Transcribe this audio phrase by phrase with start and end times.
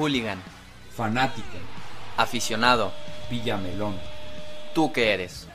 [0.00, 0.38] Hooligan.
[0.96, 1.46] Fanático.
[2.16, 2.90] Aficionado.
[3.30, 3.94] Villamelón.
[4.74, 5.46] ¿Tú qué eres?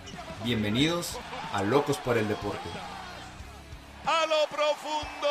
[0.44, 1.18] Bienvenidos
[1.52, 2.70] a Locos por el Deporte.
[4.06, 5.28] A lo profundo.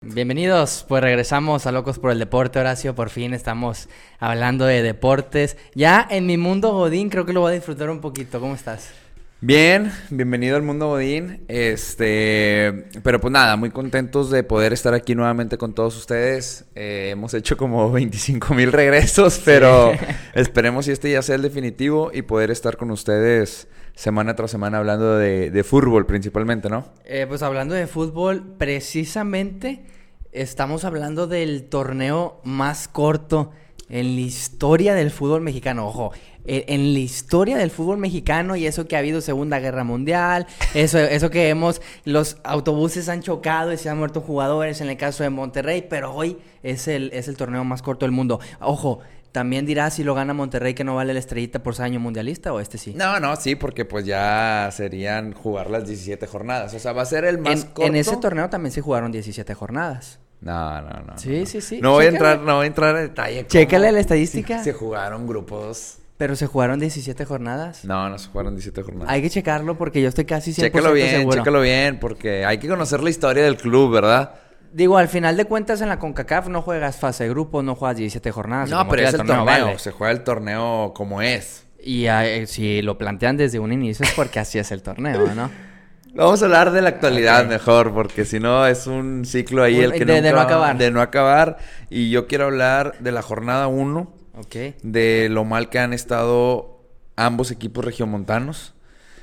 [0.00, 5.56] Bienvenidos, pues regresamos a Locos por el Deporte, Horacio, por fin estamos hablando de deportes.
[5.74, 9.03] Ya en mi mundo Godín creo que lo voy a disfrutar un poquito, ¿cómo estás?
[9.46, 11.44] Bien, bienvenido al mundo Godín.
[11.48, 16.64] Este, pero pues nada, muy contentos de poder estar aquí nuevamente con todos ustedes.
[16.74, 19.92] Eh, hemos hecho como 25 mil regresos, pero
[20.34, 24.78] esperemos si este ya sea el definitivo y poder estar con ustedes semana tras semana
[24.78, 26.86] hablando de, de fútbol principalmente, ¿no?
[27.04, 29.84] Eh, pues hablando de fútbol, precisamente
[30.32, 33.50] estamos hablando del torneo más corto
[33.90, 35.86] en la historia del fútbol mexicano.
[35.86, 36.12] Ojo,
[36.46, 40.98] en la historia del fútbol mexicano y eso que ha habido Segunda Guerra Mundial, eso,
[40.98, 45.22] eso que hemos, los autobuses han chocado y se han muerto jugadores en el caso
[45.22, 48.40] de Monterrey, pero hoy es el, es el torneo más corto del mundo.
[48.60, 49.00] Ojo,
[49.34, 52.52] también dirá si lo gana Monterrey que no vale la estrellita por ser año mundialista
[52.52, 52.94] o este sí.
[52.94, 56.72] No, no, sí, porque pues ya serían jugar las 17 jornadas.
[56.72, 57.82] O sea, va a ser el más en, corto.
[57.82, 60.20] En ese torneo también se jugaron 17 jornadas.
[60.40, 61.18] No, no, no.
[61.18, 61.46] Sí, no.
[61.46, 61.80] sí, sí.
[61.80, 63.44] No voy a entrar, no voy a entrar en detalle.
[63.48, 64.62] Chécale la estadística.
[64.62, 65.98] Se jugaron grupos.
[66.16, 67.84] Pero se jugaron 17 jornadas.
[67.84, 69.12] No, no se jugaron 17 jornadas.
[69.12, 71.36] Hay que checarlo porque yo estoy casi 100% Chécalo bien, seguro.
[71.38, 74.34] chécalo bien, porque hay que conocer la historia del club, ¿verdad?
[74.72, 77.96] Digo, al final de cuentas en la CONCACAF no juegas fase de grupo, no juegas
[77.96, 78.70] 17 jornadas.
[78.70, 79.78] No, pero es el torneo, vale.
[79.78, 81.66] se juega el torneo como es.
[81.82, 85.50] Y eh, si lo plantean desde un inicio es porque así es el torneo, ¿no?
[86.14, 89.84] Vamos a hablar de la actualidad mejor, porque si no es un ciclo ahí Un-
[89.86, 90.78] el que de- de no nunca- acabar.
[90.78, 91.56] De no acabar.
[91.90, 94.74] Y yo quiero hablar de la jornada 1, Ok.
[94.82, 96.80] de lo mal que han estado
[97.16, 98.72] ambos equipos regiomontanos.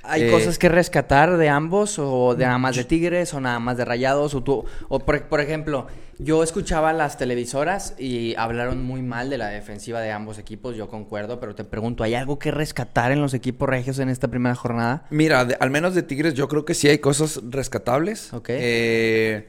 [0.04, 3.59] ¿Hay Eh, cosas que rescatar de ambos o de nada más de Tigres o nada
[3.59, 4.34] más de Rayados?
[4.34, 5.86] O, tú, o por, por ejemplo,
[6.17, 10.88] yo escuchaba las televisoras y hablaron muy mal de la defensiva de ambos equipos, yo
[10.89, 14.55] concuerdo, pero te pregunto, ¿hay algo que rescatar en los equipos regios en esta primera
[14.55, 15.05] jornada?
[15.11, 18.33] Mira, de- al menos de Tigres yo creo que sí hay cosas rescatables.
[18.33, 18.49] Ok.
[18.49, 19.48] Eh,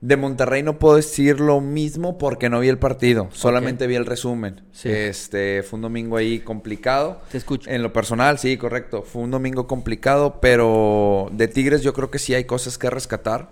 [0.00, 3.28] de Monterrey no puedo decir lo mismo porque no vi el partido.
[3.32, 4.62] Solamente vi el resumen.
[4.72, 4.90] Sí.
[4.90, 7.22] Este, fue un domingo ahí complicado.
[7.30, 7.70] Te escucho.
[7.70, 9.02] En lo personal, sí, correcto.
[9.02, 13.50] Fue un domingo complicado, pero de Tigres yo creo que sí hay cosas que rescatar.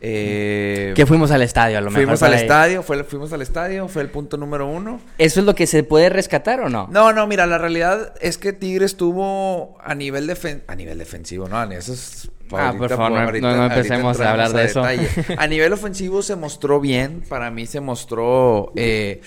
[0.00, 2.02] Eh, Que fuimos al estadio, a lo mejor.
[2.04, 5.00] fuimos al estadio, fue, fuimos al estadio, fue el punto número uno.
[5.18, 6.86] ¿Eso es lo que se puede rescatar o no?
[6.90, 11.48] No, no, mira, la realidad es que Tigres tuvo a nivel defen- a nivel defensivo,
[11.48, 11.62] ¿no?
[11.72, 14.82] Eso es Ah, por favor, no- ahorita- no- empecemos a hablar de eso.
[15.36, 19.20] A nivel ofensivo se mostró bien, para mí se mostró eh,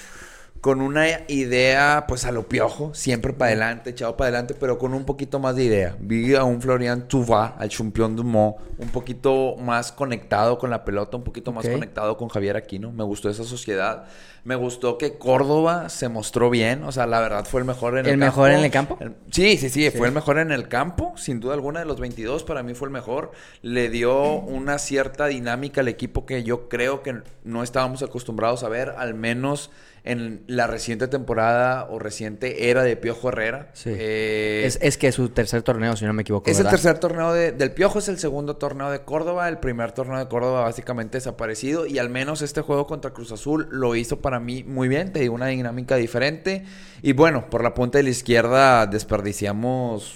[0.61, 4.93] con una idea, pues a lo piojo, siempre para adelante, echado para adelante, pero con
[4.93, 5.95] un poquito más de idea.
[5.99, 11.17] Vi a un Florian Tuva, al Champion Dumont, un poquito más conectado con la pelota,
[11.17, 12.91] un poquito más conectado con Javier Aquino.
[12.91, 14.05] Me gustó esa sociedad.
[14.43, 18.05] Me gustó que Córdoba se mostró bien, o sea, la verdad fue el mejor en
[18.07, 18.25] el, ¿El campo.
[18.25, 18.97] mejor en el campo?
[18.99, 21.99] El- Sí, sí, sí, fue el mejor en el campo, sin duda alguna de los
[21.99, 23.31] 22, para mí fue el mejor.
[23.61, 28.69] Le dio una cierta dinámica al equipo que yo creo que no estábamos acostumbrados a
[28.69, 29.69] ver, al menos
[30.03, 33.69] en la reciente temporada o reciente era de Piojo Herrera.
[33.73, 33.91] Sí.
[33.95, 36.49] Eh, Es, es que es su tercer torneo, si no me equivoco.
[36.49, 39.47] es el tercer torneo de- del Piojo, es el segundo torneo de Córdoba.
[39.47, 41.85] El primer torneo de Córdoba básicamente desaparecido.
[41.85, 45.13] Y al menos este juego contra Cruz Azul lo hizo para mí muy bien.
[45.13, 46.63] Te digo, una dinámica diferente.
[47.03, 50.15] Y bueno, por la punta de la izquierda desperdiciamos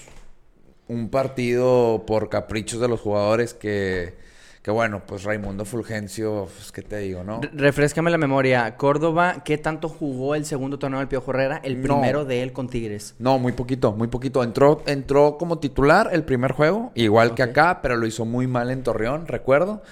[0.88, 4.16] un partido por caprichos de los jugadores que,
[4.66, 7.40] que bueno, pues Raimundo Fulgencio, pues qué te digo, ¿no?
[7.40, 8.76] Re- Refrescame la memoria.
[8.78, 11.62] Córdoba, ¿qué tanto jugó el segundo torneo del Piojo Herrera?
[11.64, 12.00] El No.
[12.00, 13.14] primero de él con Tigres.
[13.20, 14.44] No, muy poquito, muy poquito.
[14.44, 18.72] Entró, entró como titular el primer juego, igual que acá, pero lo hizo muy mal
[18.72, 19.84] en Torreón, recuerdo.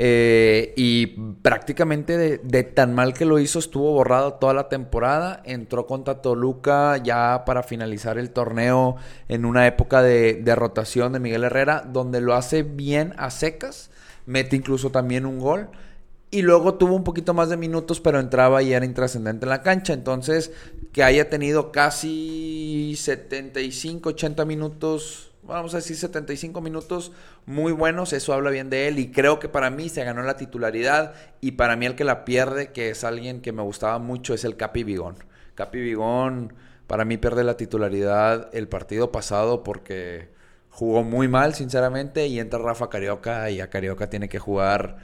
[0.00, 1.06] Eh, y
[1.40, 5.40] prácticamente de, de tan mal que lo hizo, estuvo borrado toda la temporada.
[5.46, 8.96] Entró contra Toluca ya para finalizar el torneo
[9.28, 13.90] en una época de, de rotación de Miguel Herrera, donde lo hace bien a secas.
[14.28, 15.70] Mete incluso también un gol.
[16.30, 19.62] Y luego tuvo un poquito más de minutos, pero entraba y era intrascendente en la
[19.62, 19.94] cancha.
[19.94, 20.52] Entonces,
[20.92, 27.12] que haya tenido casi 75, 80 minutos, vamos a decir 75 minutos
[27.46, 28.98] muy buenos, eso habla bien de él.
[28.98, 31.14] Y creo que para mí se ganó la titularidad.
[31.40, 34.44] Y para mí el que la pierde, que es alguien que me gustaba mucho, es
[34.44, 35.16] el Capi Vigón.
[35.54, 36.52] Capi Vigón,
[36.86, 40.36] para mí pierde la titularidad el partido pasado porque
[40.78, 42.26] jugó muy mal, sinceramente.
[42.28, 44.96] Y entra Rafa Carioca y a Carioca tiene que jugar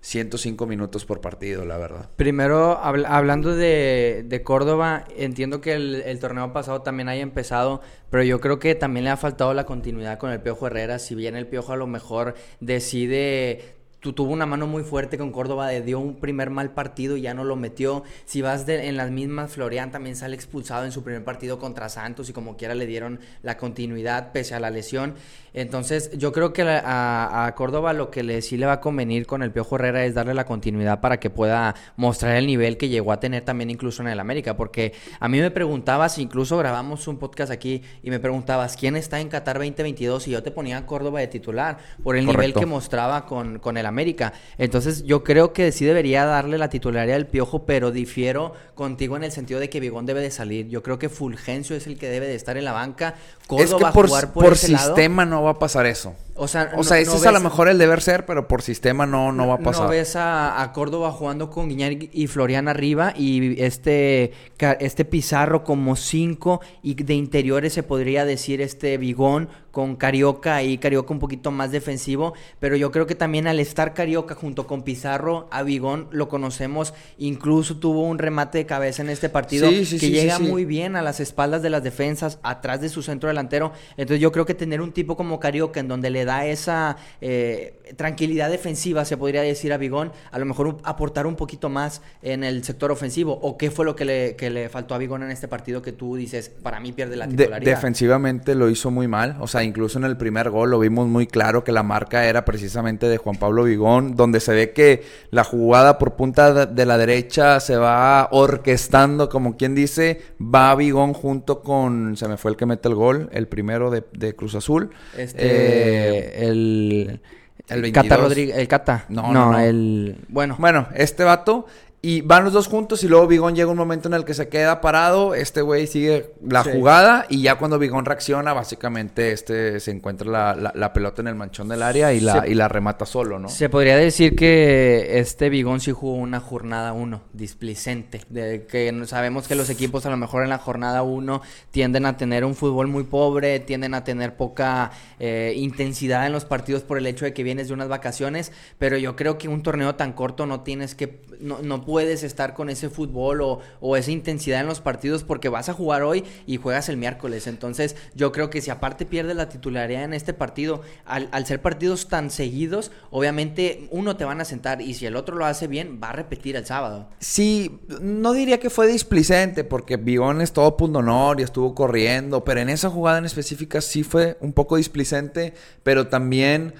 [0.00, 2.10] 105 minutos por partido, la verdad.
[2.16, 7.80] Primero, habl- hablando de, de Córdoba, entiendo que el, el torneo pasado también haya empezado,
[8.10, 10.98] pero yo creo que también le ha faltado la continuidad con el Piojo Herrera.
[10.98, 13.73] Si bien el Piojo a lo mejor decide
[14.12, 17.34] tuvo una mano muy fuerte con Córdoba, de, dio un primer mal partido y ya
[17.34, 18.04] no lo metió.
[18.24, 21.88] Si vas de, en las mismas, Florian también sale expulsado en su primer partido contra
[21.88, 25.14] Santos y como quiera le dieron la continuidad pese a la lesión.
[25.54, 29.42] Entonces, yo creo que a, Córdoba lo que le, sí le va a convenir con
[29.44, 33.12] el Piojo Herrera es darle la continuidad para que pueda mostrar el nivel que llegó
[33.12, 34.56] a tener también incluso en el América.
[34.56, 39.20] Porque a mí me preguntabas, incluso grabamos un podcast aquí y me preguntabas, ¿quién está
[39.20, 40.26] en Qatar 2022?
[40.26, 43.76] Y yo te ponía a Córdoba de titular por el nivel que mostraba con, con
[43.76, 44.32] el América.
[44.58, 49.22] Entonces, yo creo que sí debería darle la titularidad al Piojo, pero difiero contigo en
[49.22, 50.66] el sentido de que Vigón debe de salir.
[50.68, 53.14] Yo creo que Fulgencio es el que debe de estar en la banca.
[53.46, 56.14] Córdoba es que por, jugar por, sistema no va a pasar eso.
[56.36, 59.06] O sea, o sea ese es a lo mejor el deber ser, pero por sistema
[59.06, 59.84] no, no, va a pasar.
[59.84, 64.32] No ves a, Córdoba jugando con Guiñar y Florian arriba y este,
[64.80, 70.78] este Pizarro como cinco y de interiores se podría decir este Bigón con Carioca y
[70.78, 74.82] Carioca un poquito más defensivo, pero yo creo que también al estar Carioca junto con
[74.82, 80.10] Pizarro, a Bigón lo conocemos, incluso tuvo un remate de cabeza en este partido que
[80.10, 84.20] llega muy bien a las espaldas de las defensas, atrás de su centro delantero, entonces
[84.20, 88.50] yo creo que tener un tipo como Carioca en donde le da esa eh, tranquilidad
[88.50, 92.64] defensiva, se podría decir a Bigón, a lo mejor aportar un poquito más en el
[92.64, 95.48] sector ofensivo, o qué fue lo que le, que le faltó a Bigón en este
[95.48, 97.70] partido que tú dices, para mí pierde la titularidad.
[97.70, 101.26] defensivamente lo hizo muy mal, o sea, incluso en el primer gol lo vimos muy
[101.26, 105.44] claro que la marca era precisamente de Juan Pablo Vigón, donde se ve que la
[105.44, 111.62] jugada por punta de la derecha se va orquestando, como quien dice, va Vigón junto
[111.62, 114.90] con, se me fue el que mete el gol, el primero de, Cruz Azul.
[115.16, 117.20] Este, eh, el...
[117.68, 119.06] El Cata Rodríguez, el Cata.
[119.08, 120.16] No, no, no, el...
[120.28, 120.56] Bueno.
[120.58, 121.66] Bueno, este vato
[122.04, 124.50] y van los dos juntos y luego Bigón llega un momento en el que se
[124.50, 129.90] queda parado, este güey sigue la jugada y ya cuando Bigón reacciona, básicamente este se
[129.90, 133.38] encuentra la, la, pelota en el manchón del área y la, y la remata solo,
[133.38, 133.48] ¿no?
[133.48, 139.48] Se podría decir que este Bigón sí jugó una jornada 1 displicente, de que sabemos
[139.48, 141.40] que los equipos a lo mejor en la jornada 1
[141.70, 146.44] tienden a tener un fútbol muy pobre, tienden a tener poca eh, intensidad en los
[146.44, 149.62] partidos por el hecho de que vienes de unas vacaciones, pero yo creo que un
[149.62, 154.10] torneo tan corto no tienes que, no, no puedes estar con ese fútbol o, esa
[154.10, 157.46] intensidad en los partidos porque vas a jugar hoy y juegas el miércoles.
[157.46, 162.08] Entonces, yo creo que si aparte pierdes la titularidad en este partido, al, ser partidos
[162.08, 166.00] tan seguidos, obviamente uno te van a sentar y si el otro lo hace bien,
[166.02, 167.10] va a repetir el sábado.
[167.20, 172.42] Sí, no diría que fue displicente porque Bigón es todo punto honor y estuvo corriendo,
[172.42, 175.54] pero en esa jugada en específica sí fue un poco displicente,
[175.84, 176.74] pero también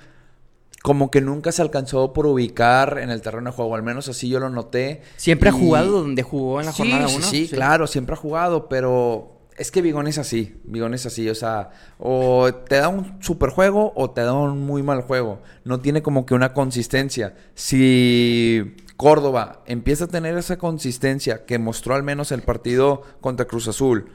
[0.84, 4.28] como que nunca se alcanzó por ubicar en el terreno de juego, al menos así
[4.28, 5.00] yo lo noté.
[5.16, 7.08] ¿Siempre ha jugado donde jugó en la jornada 1?
[7.08, 11.26] Sí, sí, claro, siempre ha jugado, pero es que Bigón es así, Bigón es así,
[11.30, 15.40] o sea, o te da un super juego o te da un muy mal juego,
[15.64, 17.34] no tiene como que una consistencia.
[17.54, 23.68] Si Córdoba empieza a tener esa consistencia que mostró al menos el partido contra Cruz
[23.68, 24.10] Azul,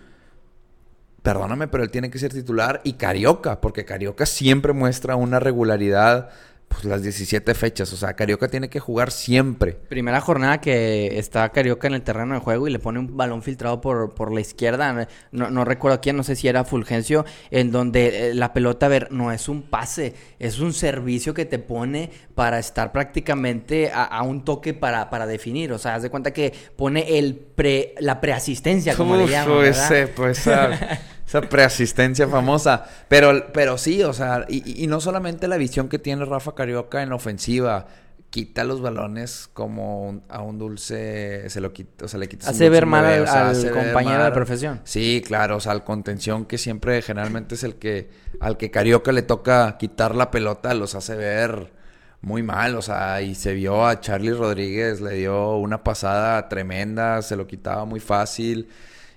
[1.23, 6.29] perdóname, pero él tiene que ser titular y Carioca, porque Carioca siempre muestra una regularidad
[6.69, 7.91] pues las 17 fechas.
[7.91, 9.73] O sea, Carioca tiene que jugar siempre.
[9.73, 13.41] Primera jornada que está Carioca en el terreno de juego y le pone un balón
[13.41, 15.07] filtrado por, por la izquierda.
[15.31, 18.89] No, no recuerdo quién, no sé si era Fulgencio, en donde eh, la pelota, a
[18.89, 24.21] ver, no es un pase, es un servicio que te pone para estar prácticamente a,
[24.23, 25.73] un toque para, para definir.
[25.73, 29.65] O sea, haz de cuenta que pone el pre, la preasistencia, como le llaman.
[29.65, 30.47] Ese, pues,
[31.29, 32.85] Esa preasistencia famosa.
[33.07, 37.09] Pero, pero sí, o sea, y, no solamente la visión que tiene Rafa Carioca en
[37.09, 37.85] la ofensiva.
[38.31, 42.49] Quita los balones como a un dulce, se lo quita, o sea, le quita.
[42.49, 44.81] Hace ver mal al, compañero de profesión.
[44.83, 48.09] Sí, claro, o sea, al contención que siempre generalmente es el que,
[48.39, 51.73] al que Carioca le toca quitar la pelota, los hace ver
[52.21, 57.23] muy mal, o sea, y se vio a Charlie Rodríguez, le dio una pasada tremenda,
[57.23, 58.69] se lo quitaba muy fácil.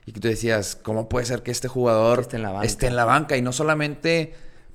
[0.04, 2.66] Y que tú decías, ¿cómo puede ser que este jugador esté en la banca?
[2.66, 3.37] Esté en la banca?
[3.37, 4.35] Y no solamente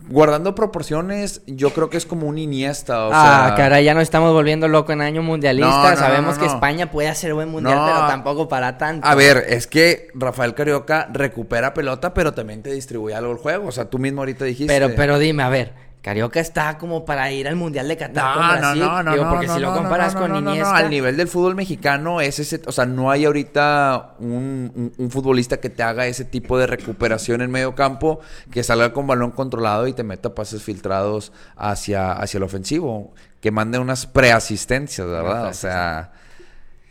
[0.09, 3.07] guardando proporciones, yo creo que es como un Iniesta.
[3.07, 5.95] O ah, cara, ya no estamos volviendo loco en año mundialista.
[5.95, 9.07] Sabemos que España puede hacer buen mundial, pero tampoco para tanto.
[9.07, 13.67] A ver, es que Rafael Carioca recupera pelota, pero también te distribuye algo el juego.
[13.67, 14.73] O sea, tú mismo ahorita dijiste.
[14.73, 15.86] Pero, pero dime, a ver.
[16.07, 18.79] Carioca está como para ir al Mundial de Qatar no, con Brasil.
[18.81, 20.77] No, no, no, porque si lo comparas con Iniesta...
[20.77, 22.61] al nivel del fútbol mexicano es ese...
[22.65, 27.51] O sea, no hay ahorita un, futbolista que te haga ese tipo de recuperación en
[27.51, 32.43] medio campo, que salga con balón controlado y te meta pases filtrados hacia, hacia el
[32.43, 33.13] ofensivo.
[33.41, 35.47] Que mande unas preasistencias, ¿verdad?
[35.47, 36.13] O sea...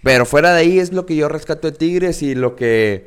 [0.02, 3.06] Pero fuera de ahí es lo que yo rescato de Tigres y lo que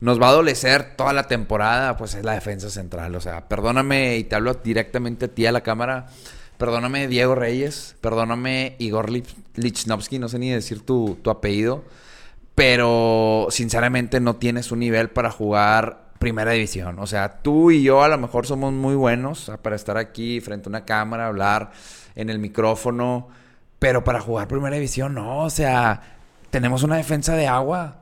[0.00, 3.14] nos va a adolecer toda la temporada, pues es la defensa central.
[3.14, 6.06] O sea, perdóname y te hablo directamente a ti a la cámara,
[6.58, 11.84] Perdóname Diego Reyes, perdóname Igor Lich- Lichnowsky, no sé ni decir tu, tu apellido,
[12.54, 16.98] pero sinceramente no tienes un nivel para jugar primera división.
[16.98, 20.68] O sea, tú y yo a lo mejor somos muy buenos para estar aquí frente
[20.68, 21.72] a una cámara, hablar
[22.14, 23.28] en el micrófono,
[23.78, 26.00] pero para jugar primera división no, o sea,
[26.50, 27.98] tenemos una defensa de agua.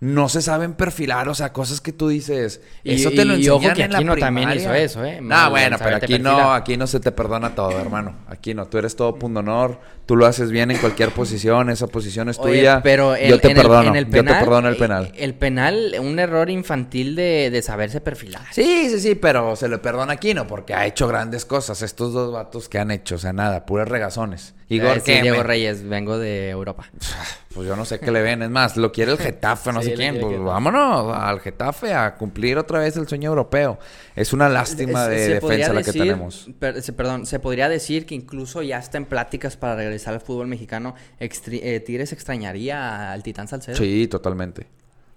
[0.00, 2.60] No se saben perfilar, o sea, cosas que tú dices.
[2.82, 4.62] Y- eso te lo y- y ojo enseñan que en la Aquino también primaria.
[4.62, 5.20] hizo eso, ¿eh?
[5.22, 8.16] No, bueno, pero aquí no, aquí no se te perdona todo, hermano.
[8.28, 11.86] Aquí no, tú eres todo punto honor, tú lo haces bien en cualquier posición, esa
[11.86, 12.80] posición es Oye, tuya.
[12.82, 14.78] pero en, yo te en el- perdono, en el yo penal, te perdono el eh,
[14.78, 15.12] penal.
[15.16, 18.42] El penal, un error infantil de, de saberse perfilar.
[18.52, 21.82] Sí, sí, sí, pero se le perdona a Aquino porque ha hecho grandes cosas.
[21.82, 24.54] Estos dos vatos que han hecho, o sea, nada, puras regazones.
[24.68, 25.12] Igor, Eh, sí.
[25.20, 26.84] Diego me- Reyes, vengo de Europa.
[27.54, 28.42] Pues yo no sé qué le ven.
[28.42, 30.18] Es más, lo quiere el Getafe, no Sí, sé quién.
[30.18, 33.78] Pues vámonos al Getafe a cumplir otra vez el sueño europeo.
[34.16, 36.48] Es una lástima de defensa la que tenemos.
[36.58, 40.20] per- se- perdón, se podría decir que incluso ya está en pláticas para regresar al
[40.20, 40.94] fútbol mexicano.
[41.20, 43.76] Eh, Tigres extrañaría al Titán Salcedo.
[43.76, 44.66] Sí, totalmente.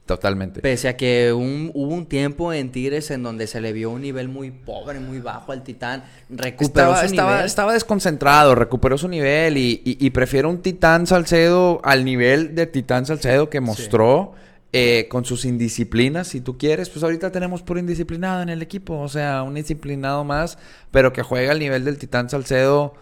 [0.06, 0.62] Totalmente.
[0.62, 4.02] Pese a que un- hubo un tiempo en Tigres en donde se le vio un
[4.02, 6.04] nivel muy pobre, muy bajo al Titán.
[6.30, 7.46] Recuperó Estaba, su estaba, nivel.
[7.46, 12.68] estaba desconcentrado, recuperó su nivel y, y, y prefiero un Titán Salcedo al nivel de
[12.68, 14.32] Titán Salcedo que mostró
[14.72, 16.90] eh, con sus indisciplinas, si tú quieres.
[16.90, 20.58] Pues ahorita tenemos puro indisciplinado en el equipo, o sea, un disciplinado más,
[20.90, 22.94] pero que juega al nivel del Titán Salcedo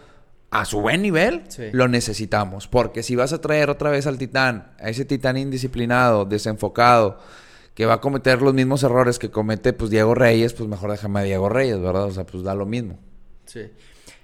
[0.60, 1.64] a su buen nivel, Sí.
[1.72, 2.68] lo necesitamos.
[2.68, 7.18] Porque si vas a traer otra vez al Titán, a ese Titán indisciplinado, desenfocado,
[7.74, 11.20] que va a cometer los mismos errores que comete pues Diego Reyes, pues mejor déjame
[11.20, 12.04] a Diego Reyes, ¿verdad?
[12.04, 12.98] O sea, pues da lo mismo.
[13.44, 13.62] Sí.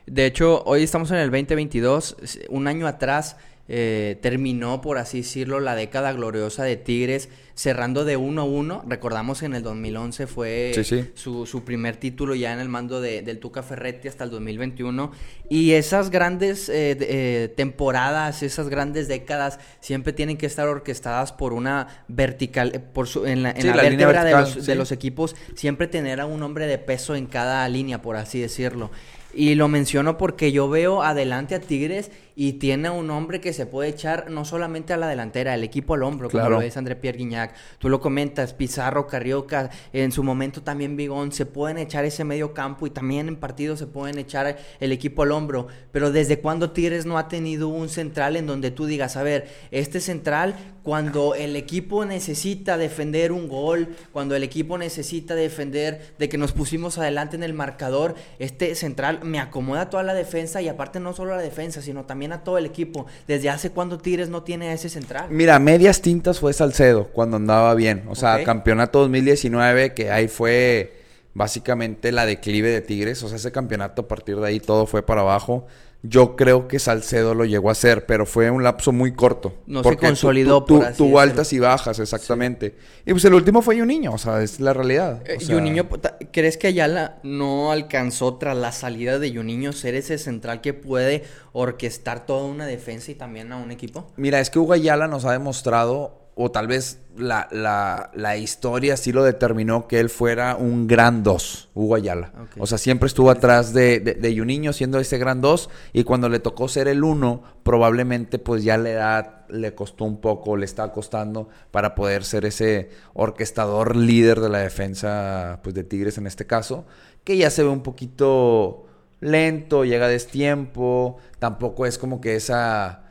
[0.06, 2.16] De hecho, hoy estamos en el 2022.
[2.22, 3.36] s- Un año atrás
[3.74, 8.84] eh, terminó, por así decirlo, la década gloriosa de Tigres, cerrando de 1 a 1.
[8.86, 11.04] Recordamos que en el 2011 fue Sí, sí.
[11.14, 15.12] Su, su primer título ya en el mando de- del Tuca Ferretti hasta el 2021.
[15.48, 21.32] Y esas grandes eh, de- eh, temporadas, esas grandes décadas, siempre tienen que estar orquestadas
[21.32, 24.34] por una vertical, eh, por su, en la, en Sí, la la línea vértebra de,
[24.34, 28.02] vertical, los, de los equipos, siempre tener a un hombre de peso en cada línea,
[28.02, 28.90] por así decirlo.
[29.34, 33.52] Y lo menciono porque yo veo adelante a Tigres y tiene a un hombre que
[33.52, 36.56] se puede echar no solamente a la delantera, el equipo al hombro, como Claro.
[36.56, 37.54] lo es André Pierre Guignac.
[37.78, 42.54] Tú lo comentas, Pizarro, Carrioca, en su momento también Bigón, se pueden echar ese medio
[42.54, 45.66] campo y también en partidos se pueden echar el equipo al hombro.
[45.90, 49.48] Pero ¿desde cuándo Tigres no ha tenido un central en donde tú digas, a ver,
[49.70, 56.28] este central, cuando el equipo necesita defender un gol, cuando el equipo necesita defender de
[56.28, 60.68] que nos pusimos adelante en el marcador, este central me acomoda toda la defensa y
[60.68, 63.06] aparte no solo la defensa, sino también a todo el equipo.
[63.26, 65.26] ¿Desde hace cuándo Tigres no tiene a ese central?
[65.30, 68.04] Mira, medias tintas fue Salcedo cuando andaba bien.
[68.08, 68.44] O sea, Ok.
[68.44, 71.01] campeonato 2019, que ahí fue
[71.34, 73.22] básicamente la declive de Tigres.
[73.22, 75.66] O sea, ese campeonato a partir de ahí todo fue para abajo.
[76.04, 79.54] Yo creo que Salcedo lo llegó a hacer, pero fue un lapso muy corto.
[79.68, 82.74] No se Porque consolidó, tu- por así altas y bajas, exactamente.
[83.06, 85.22] Y pues el último fue niño, o sea, es la realidad.
[85.24, 85.86] Eh, O sea, Juninho,
[86.32, 91.22] ¿crees que Ayala no alcanzó tras la salida de Juninho ser ese central que puede
[91.52, 94.10] orquestar toda una defensa y también a un equipo?
[94.16, 98.96] Mira, es que Hugo Ayala nos ha demostrado, o tal vez la, la- la historia
[98.96, 102.32] sí lo determinó, que él fuera un gran dos, Hugo Ayala.
[102.58, 106.28] O sea, siempre estuvo atrás de, de, de Juninho siendo ese gran dos, y cuando
[106.30, 110.64] le tocó ser el uno, probablemente pues ya la edad le costó un poco, le
[110.64, 116.26] está costando para poder ser ese orquestador líder de la defensa pues de Tigres en
[116.26, 116.86] este caso,
[117.24, 118.86] que ya se ve un poquito
[119.20, 123.01] lento, llega a destiempo, tampoco es como que esa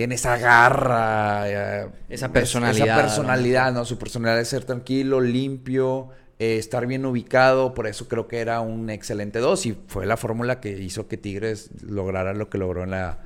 [0.00, 3.84] tiene esa garra, eh, Esa personalidad, esa personalidad, ¿no?
[3.84, 8.62] Su personalidad es ser tranquilo, limpio, eh, estar bien ubicado, por eso creo que era
[8.62, 12.84] un excelente dos y fue la fórmula que hizo que Tigres lograra lo que logró
[12.84, 13.18] en la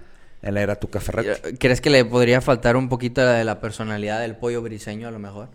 [0.43, 1.59] en la era Tuca Ferretti.
[1.59, 5.21] ¿Crees que le podría faltar un poquito de la personalidad del pollo briseño a lo
[5.21, 5.51] mejor?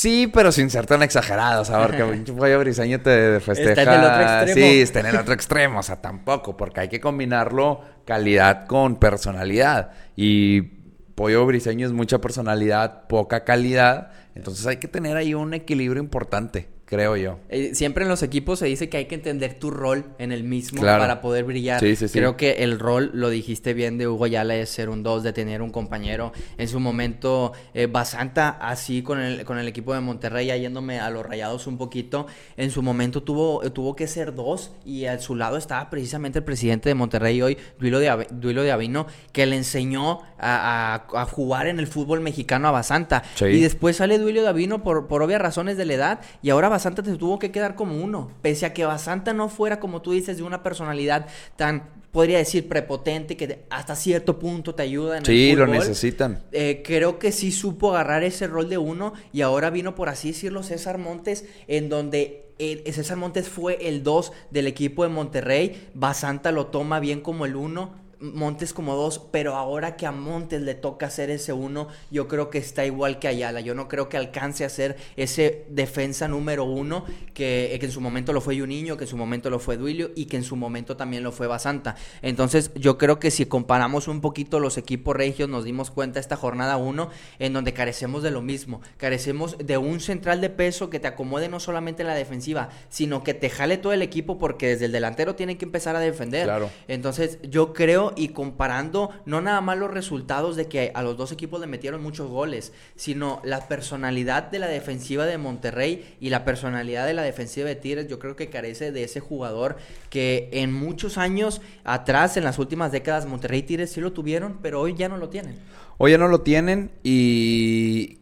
[0.00, 3.82] Sí, pero sin ser tan exagerado, o sea, porque un pollo briseño te festeja.
[3.82, 4.54] Está en el otro extremo.
[4.54, 8.96] Sí, está en el otro extremo, o sea, tampoco, porque hay que combinarlo calidad con
[8.96, 9.90] personalidad.
[10.16, 14.12] Y pollo briseño es mucha personalidad, poca calidad.
[14.34, 17.38] Entonces hay que tener ahí un equilibrio importante, creo yo.
[17.48, 20.42] Eh, siempre en los equipos se dice que hay que entender tu rol en el
[20.44, 21.00] mismo Claro.
[21.00, 21.78] para poder brillar.
[21.80, 22.18] Sí, sí, sí.
[22.18, 25.32] Creo que el rol, lo dijiste bien, de Hugo Ayala es ser un 2, de
[25.32, 26.32] tener un compañero.
[26.58, 30.98] En su momento, eh, Basanta, así con el, con el equipo de Monterrey, ya yéndome
[30.98, 35.04] a los rayados un poquito, en su momento tuvo, eh, tuvo que ser dos y
[35.04, 38.72] a su lado estaba precisamente el presidente de Monterrey hoy, Duilo de, Ave- Duilo de
[38.72, 43.22] Avino, que le enseñó a, a- a jugar en el fútbol mexicano a Basanta.
[43.36, 43.44] Sí.
[43.44, 46.79] Y después sale Duilio Davino por, por obvias razones de la edad y ahora Basanta
[46.80, 48.30] se tuvo que quedar como uno.
[48.42, 52.68] Pese a que Basanta no fuera, como tú dices, de una personalidad tan, podría decir,
[52.68, 55.78] prepotente, que hasta cierto punto te ayuda en Sí, el lo fútbol.
[55.78, 56.42] necesitan.
[56.52, 60.28] Eh, creo que sí supo agarrar ese rol de uno y ahora vino, por así
[60.32, 62.46] decirlo, César Montes, en donde
[62.92, 67.56] César Montes fue el 2 del equipo de Monterrey, Basanta lo toma bien como el
[67.56, 67.99] 1.
[68.20, 72.50] Montes como dos, pero ahora que a Montes le toca hacer ese uno, yo creo
[72.50, 73.60] que está igual que Ayala.
[73.60, 78.00] Yo no creo que alcance a ser ese defensa número uno que, que en su
[78.00, 80.56] momento lo fue Juninho, que en su momento lo fue Duilio y que en su
[80.56, 81.96] momento también lo fue Basanta.
[82.22, 86.36] Entonces, yo creo que si comparamos un poquito los equipos regios, nos dimos cuenta esta
[86.36, 88.80] jornada uno en donde carecemos de lo mismo.
[88.96, 93.24] Carecemos de un central de peso que te acomode no solamente en la defensiva, sino
[93.24, 96.44] que te jale todo el equipo porque desde el delantero tienen que empezar a defender.
[96.44, 96.70] Claro.
[96.88, 101.32] Entonces, yo creo y comparando no nada más los resultados de que a los dos
[101.32, 106.44] equipos le metieron muchos goles, sino la personalidad de la defensiva de Monterrey y la
[106.44, 109.76] personalidad de la defensiva de Tigres, yo creo que carece de ese jugador
[110.08, 114.58] que en muchos años atrás, en las últimas décadas, Monterrey y Tigres sí lo tuvieron,
[114.62, 115.56] pero hoy ya no lo tienen.
[115.98, 118.20] Hoy ya no lo tienen y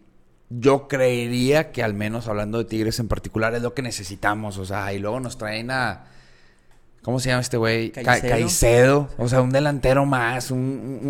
[0.50, 4.58] yo creería que al menos hablando de Tigres en particular es lo que necesitamos.
[4.58, 6.06] O sea, y luego nos traen a...
[7.08, 7.90] ¿Cómo se llama este güey?
[7.90, 8.30] Ca- Caicedo.
[8.30, 9.08] Caicedo.
[9.16, 10.50] O sea, un delantero más.
[10.50, 10.58] Un,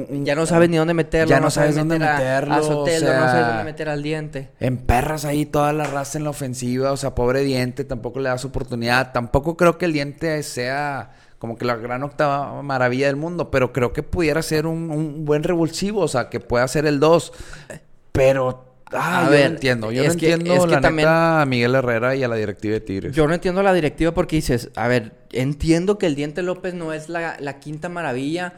[0.09, 1.29] un- un- Ya no sabes ni dónde meterlo.
[1.29, 4.53] Ya no sabes dónde a- meterlo, A, o no sabes sea, dónde meter al diente.
[4.61, 6.93] Emperras ahí toda la raza en la ofensiva.
[6.93, 7.83] O sea, pobre diente.
[7.83, 9.11] Tampoco le das oportunidad.
[9.11, 13.51] Tampoco creo que el diente sea como que la gran octava maravilla del mundo.
[13.51, 16.03] Pero creo que pudiera ser un, un buen revulsivo.
[16.03, 17.33] O sea, que pueda ser el 2.
[18.13, 18.68] Pero...
[18.93, 19.93] Ah, A yo ver, no entiendo.
[19.93, 22.37] Yo no que- entiendo es que la también- neta a Miguel Herrera y a la
[22.37, 23.15] directiva de Tigres.
[23.15, 26.93] Yo no entiendo la directiva porque dices, a ver, entiendo que el Diente López no
[26.93, 28.55] es la, la quinta maravilla,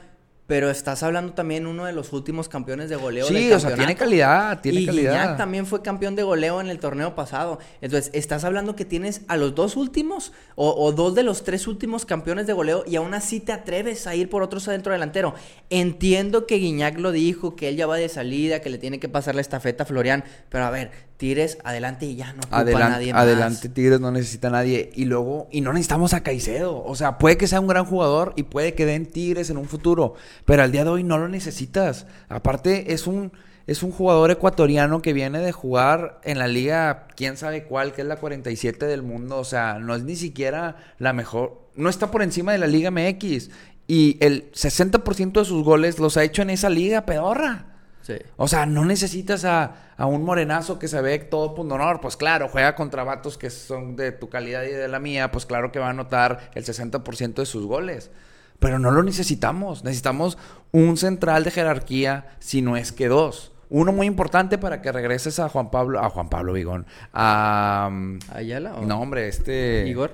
[0.51, 3.73] pero estás hablando también uno de los últimos campeones de goleo del Sí, o sea,
[3.77, 5.13] tiene calidad, tiene y calidad.
[5.13, 7.61] Guiñac también fue campeón de goleo en el torneo pasado.
[7.81, 11.69] Entonces, estás hablando que tienes a los dos últimos o, o dos de los tres
[11.69, 15.37] últimos campeones de goleo y aún así te atreves a ir por otro centro delantero.
[15.71, 19.09] Entiendo que Guiñac lo dijo, que él ya va de salida, que le tiene que
[19.09, 22.61] pasar la estafeta a Florian, pero a ver, tires adelante y ya no ocupa a
[22.61, 23.23] Adelante, nadie más.
[23.23, 24.91] adelante, Tigres no necesita a nadie.
[24.95, 26.83] Y luego, y no necesitamos a Caicedo.
[26.83, 29.67] O sea, puede que sea un gran jugador y puede que den Tigres en un
[29.67, 30.15] futuro.
[30.47, 32.07] Pero al día de hoy no lo necesitas.
[32.31, 33.33] Aparte, es un,
[33.67, 38.01] es un jugador ecuatoriano que viene de jugar en la liga, quién sabe cuál, que
[38.01, 39.37] es la 47 del mundo.
[39.37, 41.69] O sea, no es ni siquiera la mejor.
[41.77, 43.51] No está por encima de la Liga MX.
[43.87, 47.70] Y el 60% de sus goles los ha hecho en esa liga, pedorra.
[48.03, 48.15] Sí.
[48.37, 52.01] O sea, no necesitas a, a un morenazo que se ve todo punto honor.
[52.01, 55.31] Pues claro, juega contra vatos que son de tu calidad y de la mía.
[55.31, 58.11] Pues claro que va a anotar el 60% de sus goles.
[58.59, 59.85] Pero no lo necesitamos.
[59.85, 60.39] Necesitamos
[60.73, 63.53] un central de jerarquía, si no es que dos.
[63.71, 66.87] Uno muy importante para que regreses a Juan Pablo, a Juan Pablo Vigón.
[67.13, 67.91] A.
[68.33, 69.87] ¿Ayala o No, hombre, este.
[69.87, 70.13] Igor?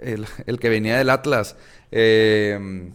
[0.00, 1.56] El, el que venía del Atlas.
[1.90, 2.90] Eh,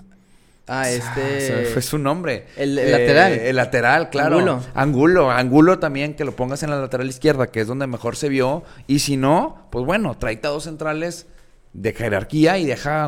[0.67, 1.65] Ah, este...
[1.74, 2.45] fue su nombre.
[2.56, 3.34] El- el lateral.
[3.34, 4.38] El lateral, claro.
[4.38, 4.62] Angulo.
[4.74, 5.32] Angulo.
[5.32, 8.63] Angulo también, que lo pongas en la lateral izquierda, que es donde mejor se vio.
[8.88, 11.26] Y si no, pues bueno, tráete a dos centrales
[11.73, 13.07] de jerarquía y deja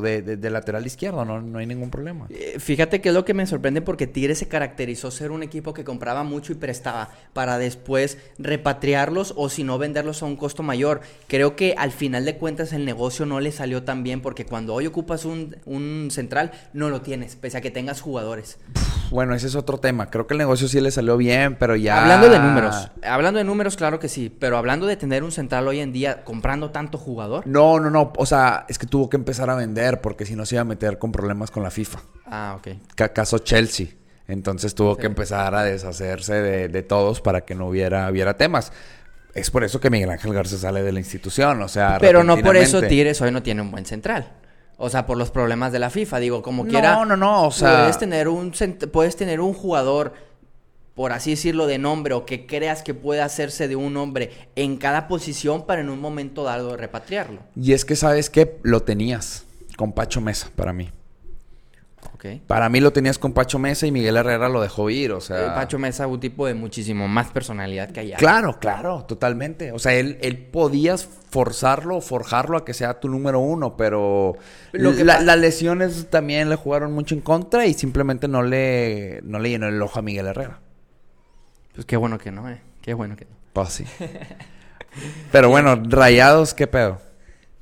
[0.00, 1.24] de, de- de lateral izquierdo.
[1.24, 2.26] No, no hay ningún problema.
[2.30, 5.74] Eh, Fíjate que es lo que me sorprende porque Tigres se caracterizó ser un equipo
[5.74, 10.62] que compraba mucho y prestaba para después repatriarlos o si no venderlos a un costo
[10.62, 11.00] mayor.
[11.26, 14.74] Creo que al final de cuentas el negocio no le salió tan bien porque cuando
[14.74, 18.58] hoy ocupas un, un central no lo tienes, pese a que tengas jugadores.
[19.10, 20.10] Bueno, ese es otro tema.
[20.10, 22.02] Creo que el negocio sí le salió bien, pero ya.
[22.02, 25.66] Hablando de números, hablando de números claro que sí, pero hablando de tener un central
[25.68, 27.46] hoy en día comprando tanto jugador.
[27.46, 28.12] No, no, no.
[28.16, 30.64] O sea, es que tuvo que empezar a vender porque si no se iba a
[30.64, 32.00] meter con problemas con la FIFA.
[32.26, 32.68] Ah, ok.
[32.94, 33.88] Ca- caso Chelsea.
[34.26, 38.72] Entonces tuvo que empezar a deshacerse de, de todos para que no hubiera, hubiera temas.
[39.34, 42.36] Es por eso que Miguel Ángel Garza sale de la institución, o sea, Pero no
[42.38, 42.82] por eso.
[42.82, 44.32] Tigres hoy no tiene un buen central.
[44.80, 47.04] O sea, por los problemas de la FIFA, digo, como No, quiera.
[47.04, 48.52] no, no, o sea- Puedes tener un
[48.92, 50.12] puedes tener un jugador
[50.94, 54.76] por así decirlo de nombre o que creas que puede hacerse de un hombre en
[54.78, 57.40] cada posición para en un momento dado repatriarlo.
[57.54, 58.58] Y es que, ¿sabes qué?
[58.62, 59.44] Lo tenías
[59.76, 60.90] con Pacho Mesa, para mí.
[62.46, 65.46] Para mí lo tenías con Pacho Mesa y Miguel Herrera lo dejó ir, o sea...
[65.46, 68.16] Eh, Pacho Mesa un tipo de muchísimo más personalidad que allá.
[68.16, 69.70] Claro, claro, totalmente.
[69.72, 74.36] O sea, él, él podías forzarlo forjarlo a que sea tu número uno, pero
[74.72, 78.42] Lo que la- pa- las lesiones también le jugaron mucho en contra y simplemente no
[78.42, 80.58] le, no le llenó el ojo a Miguel Herrera.
[81.74, 82.60] Pues qué bueno que no, eh.
[82.82, 83.30] Qué bueno que no.
[83.52, 83.84] Pues sí.
[85.30, 87.00] Pero bueno, rayados, ¿qué pedo?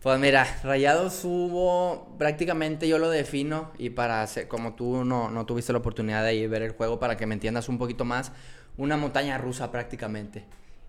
[0.07, 5.47] Pues mira, Rayados hubo, prácticamente yo lo defino y para hacer, como tú no, no
[5.47, 8.31] tuviste la oportunidad de ir ver el juego para que me entiendas un poquito más,
[8.77, 10.45] una montaña rusa prácticamente.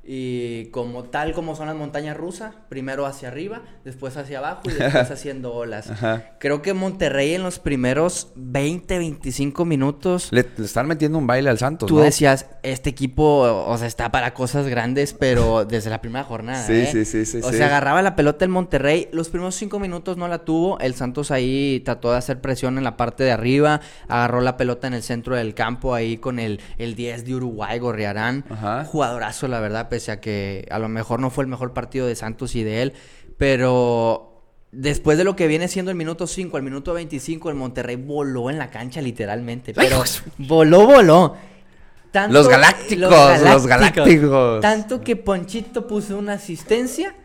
[0.09, 4.69] Y como tal como son las montañas rusas, primero hacia arriba, después hacia abajo y
[4.73, 5.91] después haciendo olas.
[5.91, 6.31] Ajá.
[6.39, 11.49] Creo que Monterrey en los primeros 20, 25 minutos Le, le están metiendo un baile
[11.49, 12.03] al Santos, Tú ¿no?
[12.03, 16.65] decías, este equipo, o sea, está para cosas grandes, pero desde la primera jornada.
[16.65, 16.89] Sí, ¿eh?
[16.89, 17.57] sí, sí, sí, O sí.
[17.57, 19.09] sea, agarraba la pelota el Monterrey.
[19.11, 20.79] Los primeros cinco minutos no la tuvo.
[20.79, 23.81] El Santos ahí trató de hacer presión en la parte de arriba.
[24.07, 27.77] Agarró la pelota en el centro del campo ahí con el, el 10 de Uruguay,
[27.77, 28.45] Gorriarán.
[28.85, 32.15] Jugadorazo, la verdad, pese a que a lo mejor no fue el mejor partido de
[32.15, 32.93] Santos y de él.
[33.37, 37.95] Pero después de lo que viene siendo el minuto 5 al minuto 25, el Monterrey
[37.95, 39.73] voló en la cancha literalmente.
[39.73, 40.03] Pero
[40.37, 41.35] voló, voló.
[42.11, 43.09] Tanto- Los galácticos,
[43.41, 44.61] los galácticos.
[44.61, 47.15] Tanto que Ponchito puso una asistencia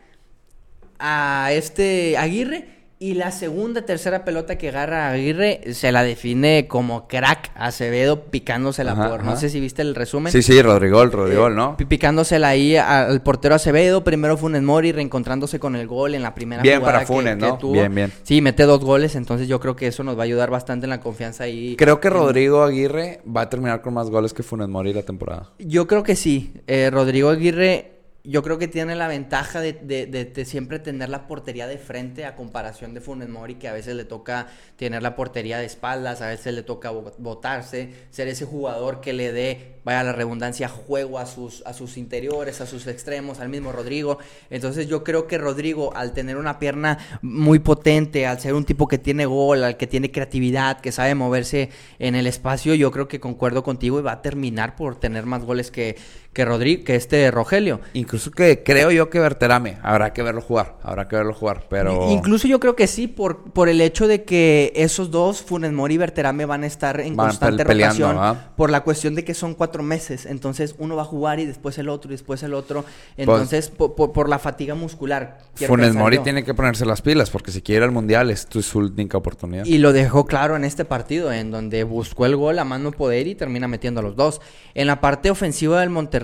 [0.99, 7.09] a este Aguirre y la segunda, tercera pelota que agarra Aguirre se la define como
[7.09, 9.25] crack Acevedo picándosela Ajá, por.
[9.25, 10.33] No sé si viste el resumen.
[10.33, 11.77] Sí, sí, Rodrigo, Rodrigo, Eh, ¿no?
[11.77, 14.05] pi- Picándosela ahí al portero Acevedo.
[14.05, 17.41] Primero Funes Mori reencontrándose con el gol en la primera Bien jugada para Funes, que
[17.41, 17.59] ¿no?
[17.59, 17.73] tuvo.
[17.73, 18.13] Bien, bien.
[18.23, 19.17] Sí, mete dos goles.
[19.17, 21.75] Entonces yo creo que eso nos va a ayudar bastante en la confianza ahí.
[21.77, 25.51] Creo que Rodrigo Aguirre va a terminar con más goles que Funes Mori la temporada.
[25.59, 26.53] Yo creo que sí.
[26.69, 27.92] Eh, Rodrigo Aguirre,
[28.25, 32.25] yo creo que tiene la ventaja de, de- de- siempre tener la portería de frente
[32.25, 36.21] a comparación de Funes Mori, que a veces le toca tener la portería de espaldas,
[36.23, 40.69] a veces le toca bo- botarse, ser ese jugador que le dé, vaya la redundancia,
[40.69, 44.19] juego a sus, a sus interiores, a sus extremos, al mismo Rodrigo.
[44.51, 48.87] Entonces yo creo que Rodrigo, al tener una pierna muy potente, al ser un tipo
[48.87, 53.09] que tiene gol, al que tiene creatividad, que sabe moverse en el espacio, yo creo
[53.09, 55.97] que concuerdo contigo y va a terminar por tener más goles que,
[56.33, 57.81] que Rodrigo, que este Rogelio.
[57.93, 59.77] Incluso que creo yo que Berterame.
[59.83, 60.77] Habrá que verlo jugar.
[60.83, 61.67] Habrá que verlo jugar.
[61.69, 62.11] Pero.
[62.11, 65.95] Incluso yo creo que sí, por, por el hecho de que esos dos, Funes Mori
[65.95, 68.17] y Berterame, van a estar en Van constante pel- peleando, rotación.
[68.35, 68.51] ¿verdad?
[68.57, 70.25] Por la cuestión de que son cuatro meses.
[70.27, 72.83] Entonces uno va a jugar y después el otro y después el otro.
[72.83, 75.39] Pues Entonces, po- po- por, la fatiga muscular.
[75.55, 76.23] Funes Mori yo.
[76.23, 79.19] tiene que ponerse las pilas porque si quiere ir al mundial es tu- su única
[79.19, 79.67] oportunidad.
[79.67, 83.27] Y lo dejó claro en este partido, en donde buscó el gol a mano poder
[83.27, 84.41] y termina metiendo a los dos.
[84.75, 86.22] En la parte ofensiva del Monterrey,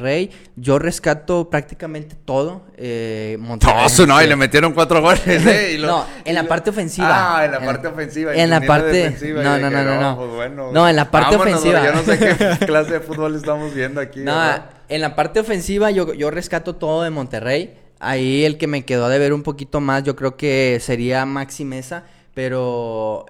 [0.57, 2.63] yo rescato prácticamente todo.
[2.77, 5.21] Eh, Monterrey, no, y le metieron cuatro goles.
[5.27, 5.73] ¿eh?
[5.75, 7.39] Y lo- No, en la parte ofensiva.
[7.39, 8.35] Ah, en la parte ofensiva.
[8.35, 9.17] En la parte.
[9.35, 10.17] No, no, no, no, no.
[10.17, 10.73] pues bueno.
[10.73, 11.85] No, en la parte Vámonos, ofensiva.
[11.85, 14.21] Yo no sé qué clase de fútbol estamos viendo aquí.
[14.21, 14.71] No, ¿verdad?
[14.89, 17.75] en la parte ofensiva yo, yo rescato todo de Monterrey.
[18.01, 21.65] Ahí el que me quedó de ver un poquito más, yo creo que sería Maxi
[21.65, 23.27] Mesa, pero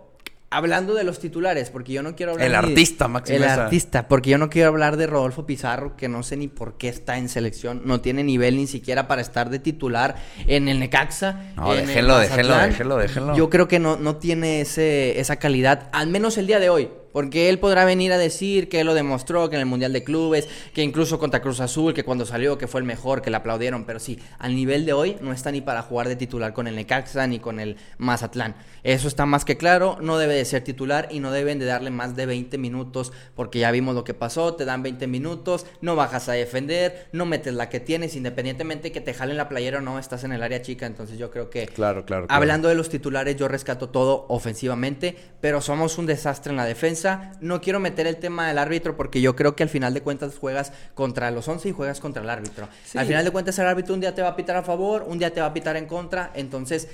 [0.50, 3.64] hablando de los titulares, porque yo no quiero hablar El artista, Maxi El Mesa.
[3.64, 6.88] artista, porque yo no quiero hablar de Rodolfo Pizarro, que no sé ni por qué
[6.88, 11.52] está en selección, no tiene nivel ni siquiera para estar de titular en el Necaxa.
[11.56, 12.70] No, déjenlo, Mazatlán.
[12.70, 13.36] déjenlo, déjenlo.
[13.36, 16.88] Yo creo que no, no tiene ese, esa calidad, al menos el día de hoy.
[17.12, 20.04] Porque él podrá venir a decir que él lo demostró, que en el Mundial de
[20.04, 23.36] Clubes, que incluso contra Cruz Azul, que cuando salió que fue el mejor, que le
[23.36, 23.84] aplaudieron.
[23.84, 26.76] Pero sí, al nivel de hoy no está ni para jugar de titular con el
[26.76, 28.56] Necaxa ni con el Mazatlán.
[28.82, 31.90] Eso está más que claro, no debe de ser titular y no deben de darle
[31.90, 35.96] más de 20 minutos porque ya vimos lo que pasó, te dan 20 minutos, no
[35.96, 39.80] bajas a defender, no metes la que tienes, independientemente que te jalen la playera o
[39.80, 40.86] no, estás en el área chica.
[40.86, 41.66] Entonces yo creo que...
[41.66, 42.26] Claro, claro, claro.
[42.28, 46.97] Hablando de los titulares, yo rescato todo ofensivamente, pero somos un desastre en la defensa.
[47.40, 50.36] No quiero meter el tema del árbitro porque yo creo que al final de cuentas
[50.38, 52.68] juegas contra los 11 y juegas contra el árbitro.
[52.84, 52.98] Sí.
[52.98, 55.18] Al final de cuentas el árbitro un día te va a pitar a favor, un
[55.18, 56.88] día te va a pitar en contra, entonces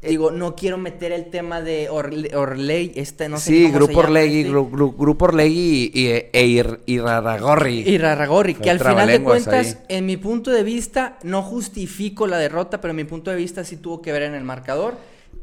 [0.00, 3.74] digo, no quiero meter el tema de Orle- Orley, este no sé sí, cómo se
[3.78, 4.52] Grupo llama Orlegui, este.
[4.52, 6.80] Gru- Gru- Grupo Orlegui y, y, e Ir-
[8.62, 9.96] que al final de cuentas, ahí.
[9.96, 13.64] en mi punto de vista, no justifico la derrota, pero en mi punto de vista
[13.64, 14.94] sí tuvo que ver en el marcador.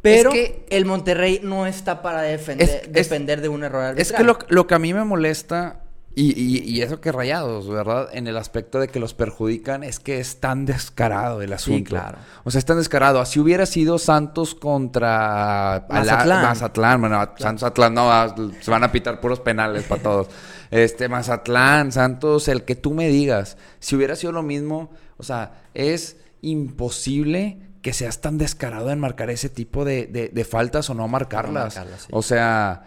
[0.06, 4.02] Pero que- el Monterrey no está para defender, Es- es- defender de un error arbitral.
[4.02, 5.82] Es que lo, lo que a mí me molesta,
[6.18, 8.08] y, y- y eso que rayados, ¿verdad?
[8.14, 11.90] En el aspecto de que los perjudican, es que es tan descarado el asunto.
[11.90, 12.20] claro.
[12.46, 13.20] O sea, es tan descarado.
[13.20, 16.42] Así hubiera sido Santos contra Mazatlán.
[16.44, 17.02] Mazatlán.
[17.02, 20.28] Bueno, Santos Atlán no, ah, se van a pitar puros penales para todos.
[20.72, 23.56] Este, Mazatlán, Santos, el que tú me digas.
[23.80, 29.30] Si hubiera sido lo mismo, o sea, es imposible que seas tan descarado en marcar
[29.30, 31.76] ese tipo de, de- de faltas o no marcarlas.
[31.76, 32.08] marcarlas, sí.
[32.10, 32.82] O sea,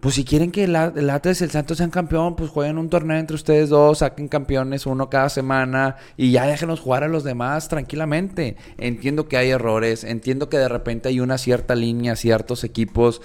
[0.00, 2.88] pues si quieren que el, el Atlas y el Santos sean campeón, pues jueguen un
[2.88, 7.24] torneo entre ustedes dos, saquen campeones uno cada semana y ya déjenos jugar a los
[7.24, 8.56] demás tranquilamente.
[8.78, 13.20] Entiendo que hay errores, entiendo que de repente hay una cierta línea, ciertos equipos,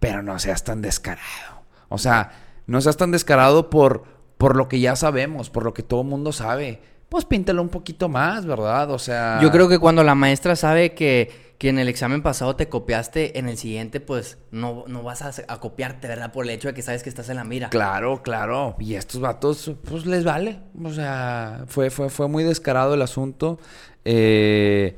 [0.00, 1.62] pero no seas tan descarado.
[1.88, 2.32] O sea,
[2.66, 4.02] no seas tan descarado por,
[4.36, 6.80] por lo que ya sabemos, por lo que todo el mundo sabe.
[7.08, 8.90] Pues píntalo un poquito más, ¿verdad?
[8.90, 9.38] O sea...
[9.40, 13.38] Yo creo que cuando la maestra sabe que, que en el examen pasado te copiaste,
[13.38, 16.32] en el siguiente pues no, no vas a, a copiarte, ¿verdad?
[16.32, 17.70] Por el hecho de que sabes que estás en la mira.
[17.70, 18.76] Claro, claro.
[18.80, 20.58] Y estos vatos, pues les vale.
[20.82, 23.60] O sea, fue, fue, fue muy descarado el asunto.
[24.04, 24.96] Eh,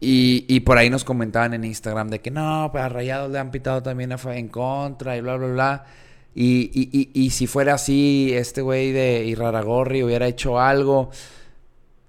[0.00, 3.38] y, y por ahí nos comentaban en Instagram de que no, pues a Rayados le
[3.38, 5.84] han pitado también a en contra y bla, bla, bla.
[6.34, 11.10] Y, y, y, y si fuera así, este güey de Iraragorri hubiera hecho algo.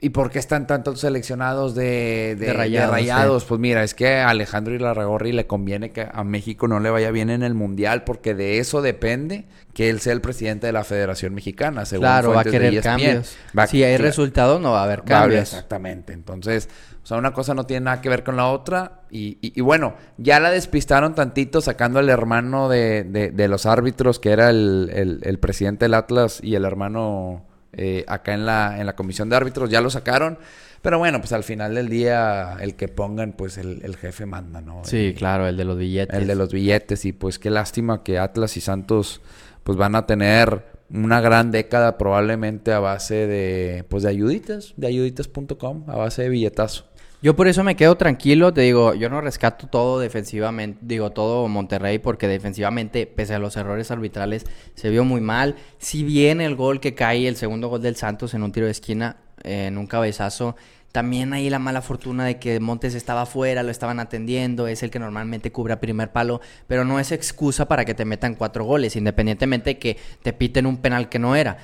[0.02, 3.46] ¿Y por qué están tantos seleccionados de, de, De Rayados, de Rayados?
[3.46, 7.12] Pues mira, es que a Alejandro Iraragorri le conviene que a México no le vaya
[7.12, 10.84] bien en el Mundial porque de eso depende que él sea el presidente de la
[10.84, 12.82] Federación Mexicana, según Claro, va a querer ESPN.
[12.84, 13.38] cambios.
[13.58, 15.54] Va si hay cla- resultados, no va a haber va a haber- cambios.
[15.54, 16.14] Exactamente.
[16.14, 16.70] Entonces,
[17.02, 19.02] o sea, una cosa no tiene nada que ver con la otra.
[19.10, 23.66] Y, y- y bueno, ya la despistaron tantito sacando al hermano de, de- de los
[23.66, 27.46] árbitros, que era el, el- el presidente del Atlas y el hermano
[27.78, 29.70] eh, acá en la, en la comisión de árbitros.
[29.70, 30.38] Ya lo sacaron.
[30.82, 34.62] Pero bueno, pues al final del día, el que pongan, pues el, el jefe manda,
[34.62, 34.82] ¿no?
[34.84, 36.16] Sí, claro, el de los billetes.
[36.16, 37.06] el de los billetes.
[37.06, 39.22] Y pues qué lástima que Atlas y Santos
[39.64, 44.88] pues van a tener una gran década probablemente a base de pues de ayuditas, de
[44.88, 46.86] ayuditas.com, a base de billetazo.
[47.22, 51.48] Yo por eso me quedo tranquilo, te digo, yo no rescato todo defensivamente, digo todo
[51.48, 55.56] Monterrey porque defensivamente, pese a los errores arbitrales, se vio muy mal.
[55.80, 58.74] Si bien el gol que cae, el segundo gol del Santos en un tiro de
[58.74, 60.56] esquina, eh, en un cabezazo,
[60.96, 64.92] también ahí la mala fortuna de que Montes estaba afuera, lo estaban atendiendo, es el
[64.92, 68.64] que normalmente cubre a primer palo, pero no es excusa para que te metan cuatro
[68.64, 71.58] goles, independientemente de que te piten un penal que no era.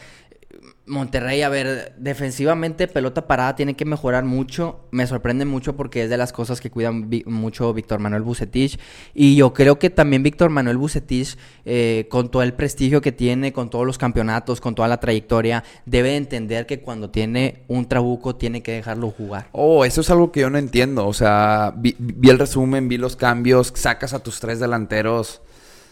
[0.92, 4.82] Monterrey, a ver, defensivamente, pelota parada tiene que mejorar mucho.
[4.92, 8.78] Me sorprende mucho porque es de las cosas que cuidan mucho Víctor Manuel Bucetich.
[9.14, 13.54] Y yo creo que también Víctor Manuel Bucetich, eh, con todo el prestigio que tiene,
[13.54, 18.36] con todos los campeonatos, con toda la trayectoria, debe entender que cuando tiene un trabuco
[18.36, 19.48] tiene que dejarlo jugar.
[19.54, 21.08] Oh, eso es algo que yo no entiendo.
[21.08, 25.42] O sea, vi, vi el resumen, vi los cambios, sacas a tus tres delanteros.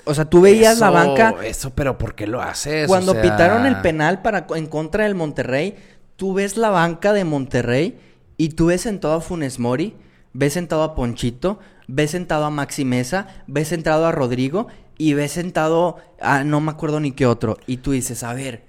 [0.05, 2.85] O sea, tú veías la banca Eso, pero ¿por qué lo haces?
[2.85, 5.75] O Cuando sea, pitaron el penal para, en contra del Monterrey,
[6.15, 7.99] tú ves la banca de Monterrey
[8.37, 9.95] y tú ves sentado a Funes Mori,
[10.33, 15.31] ves sentado a Ponchito, ves sentado a Maxi Mesa, ves sentado a Rodrigo y ves
[15.31, 17.57] sentado a no me acuerdo ni qué otro.
[17.67, 18.68] Y tú dices, a ver,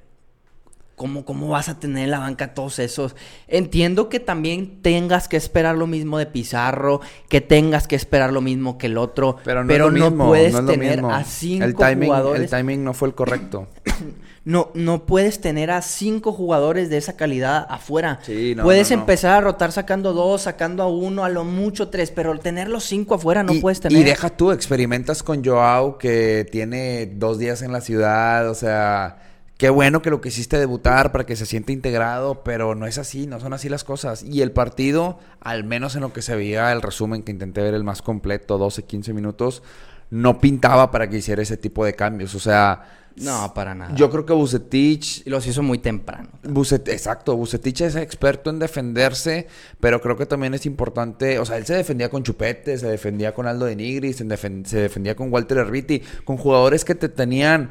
[1.01, 3.17] ¿cómo, cómo vas a tener en la banca todos esos?
[3.49, 8.43] Entiendo que también tengas que esperar lo mismo de Pizarro, que tengas que esperar lo
[8.43, 10.97] mismo que el otro, Pero no, no, es lo mismo, puedes no es lo tener
[10.97, 11.11] mismo.
[11.11, 12.43] a cinco el timing, jugadores.
[12.43, 13.69] El timing no fue el correcto.
[14.43, 18.21] No, no puedes tener a cinco jugadores de esa calidad afuera.
[18.23, 19.03] Sí, no, puedes no, no.
[19.03, 22.85] empezar a rotar sacando dos, sacando a uno, a lo mucho tres, pero tener los
[22.85, 23.99] cinco afuera no y, puedes tener.
[23.99, 29.30] Y deja tú, experimentas con Joao que tiene dos días en la ciudad, o sea,
[29.61, 33.27] qué bueno que lo quisiste debutar para que se sienta integrado, pero no es así,
[33.27, 34.23] no son así las cosas.
[34.23, 37.75] Y el partido, al menos en lo que se veía el resumen que intenté ver
[37.75, 39.62] el más completo, 12, 15 minutos,
[40.09, 42.96] no pintaba para que hiciera ese tipo de cambios, o sea...
[43.16, 43.94] No, para nada.
[43.96, 46.31] Yo creo que Bucetich los hizo muy temprano.
[46.42, 49.46] Bucet- exacto, Bucetich es experto en defenderse,
[49.79, 53.35] pero creo que también es importante, o sea, él se defendía con Chupete, se defendía
[53.35, 57.11] con Aldo de Nigris, se, defen- se defendía con Walter Erviti, con jugadores que te
[57.11, 57.70] tenían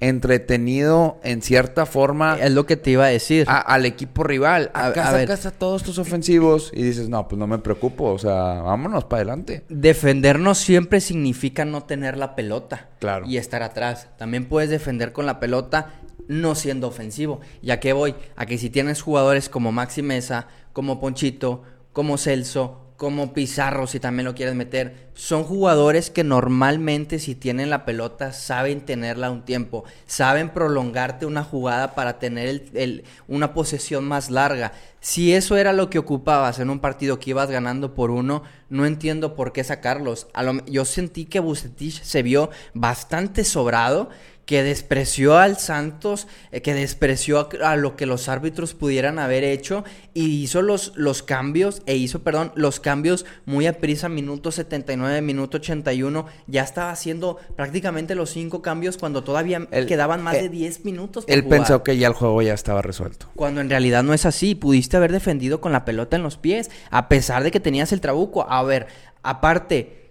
[0.00, 3.46] entretenido en cierta forma Es lo que te iba a decir.
[3.48, 4.70] a- al equipo rival.
[4.74, 5.28] A- Acá a ver.
[5.28, 8.32] sacas a todos tus ofensivos y dices, no, pues no me preocupo, o sea,
[8.62, 9.64] vámonos para adelante.
[9.68, 12.88] Defendernos siempre significa no tener la pelota.
[12.98, 13.26] Claro.
[13.26, 14.08] Y estar atrás.
[14.18, 15.94] También puedes defender con la pelota
[16.28, 17.40] no siendo ofensivo.
[17.62, 22.89] Ya que voy a que si tienes jugadores como Maxi Mesa, como Ponchito, como Celso,
[23.00, 28.34] como Pizarro, si también lo quieres meter, son jugadores que normalmente si tienen la pelota
[28.34, 34.72] saben tenerla un tiempo, saben prolongarte una jugada para tener el- una posesión más larga.
[35.00, 38.84] Si eso era lo que ocupabas en un partido que ibas ganando por uno, no
[38.84, 40.26] entiendo por qué sacarlos.
[40.34, 44.10] A lo- yo sentí que Bucetich se vio bastante sobrado
[44.50, 49.44] que despreció al Santos, eh, que despreció a, a lo que los árbitros pudieran haber
[49.44, 54.50] hecho y hizo los, los cambios, e hizo, perdón, los cambios muy a prisa, minuto
[54.50, 60.34] 79, minuto 81, ya estaba haciendo prácticamente los cinco cambios cuando todavía Él- quedaban más
[60.34, 61.26] eh, de 10 minutos.
[61.26, 61.58] por Él jugar.
[61.60, 63.26] pensó que ya el juego ya estaba resuelto.
[63.36, 66.72] Cuando en realidad no es así, pudiste haber defendido con la pelota en los pies,
[66.90, 68.50] a pesar de que tenías el trabuco.
[68.50, 68.88] A ver,
[69.22, 70.10] aparte,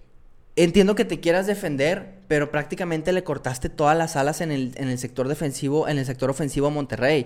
[0.56, 4.88] entiendo que te quieras defender, pero prácticamente le cortaste todas las alas en el, en
[4.88, 7.26] el sector defensivo, en el sector ofensivo a Monterrey.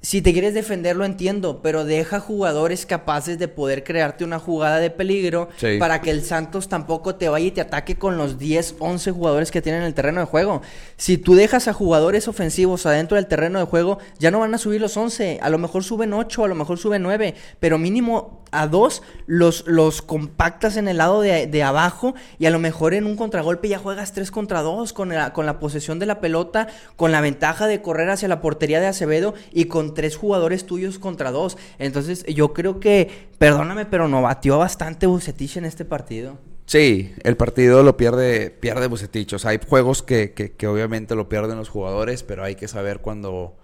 [0.00, 4.78] si te quieres defender, lo entiendo, pero deja jugadores capaces de poder crearte una jugada
[4.80, 5.76] de peligro Sí.
[5.78, 9.52] para que el Santos tampoco te vaya y te ataque con los 10, 11 jugadores
[9.52, 10.60] que tienen en el terreno de juego.
[10.96, 14.58] Si tú dejas a jugadores ofensivos adentro del terreno de juego, ya no van a
[14.58, 18.41] subir los 11, a lo mejor suben 8, a lo mejor suben 9, pero mínimo
[18.52, 22.94] a dos los, los compactas en el lado de, de abajo y a lo mejor
[22.94, 26.20] en un contragolpe ya juegas 3 contra 2 con la, con la posesión de la
[26.20, 30.66] pelota, con la ventaja de correr hacia la portería de Acevedo y con tres jugadores
[30.66, 31.56] tuyos contra dos.
[31.78, 36.38] Entonces yo creo que, perdóname, pero no batió bastante Bucetich en este partido.
[36.66, 39.32] Sí, el partido lo pierde, pierde Bucetich.
[39.34, 42.68] O sea, hay juegos que, que, que obviamente lo pierden los jugadores, pero hay que
[42.68, 43.56] saber cuando,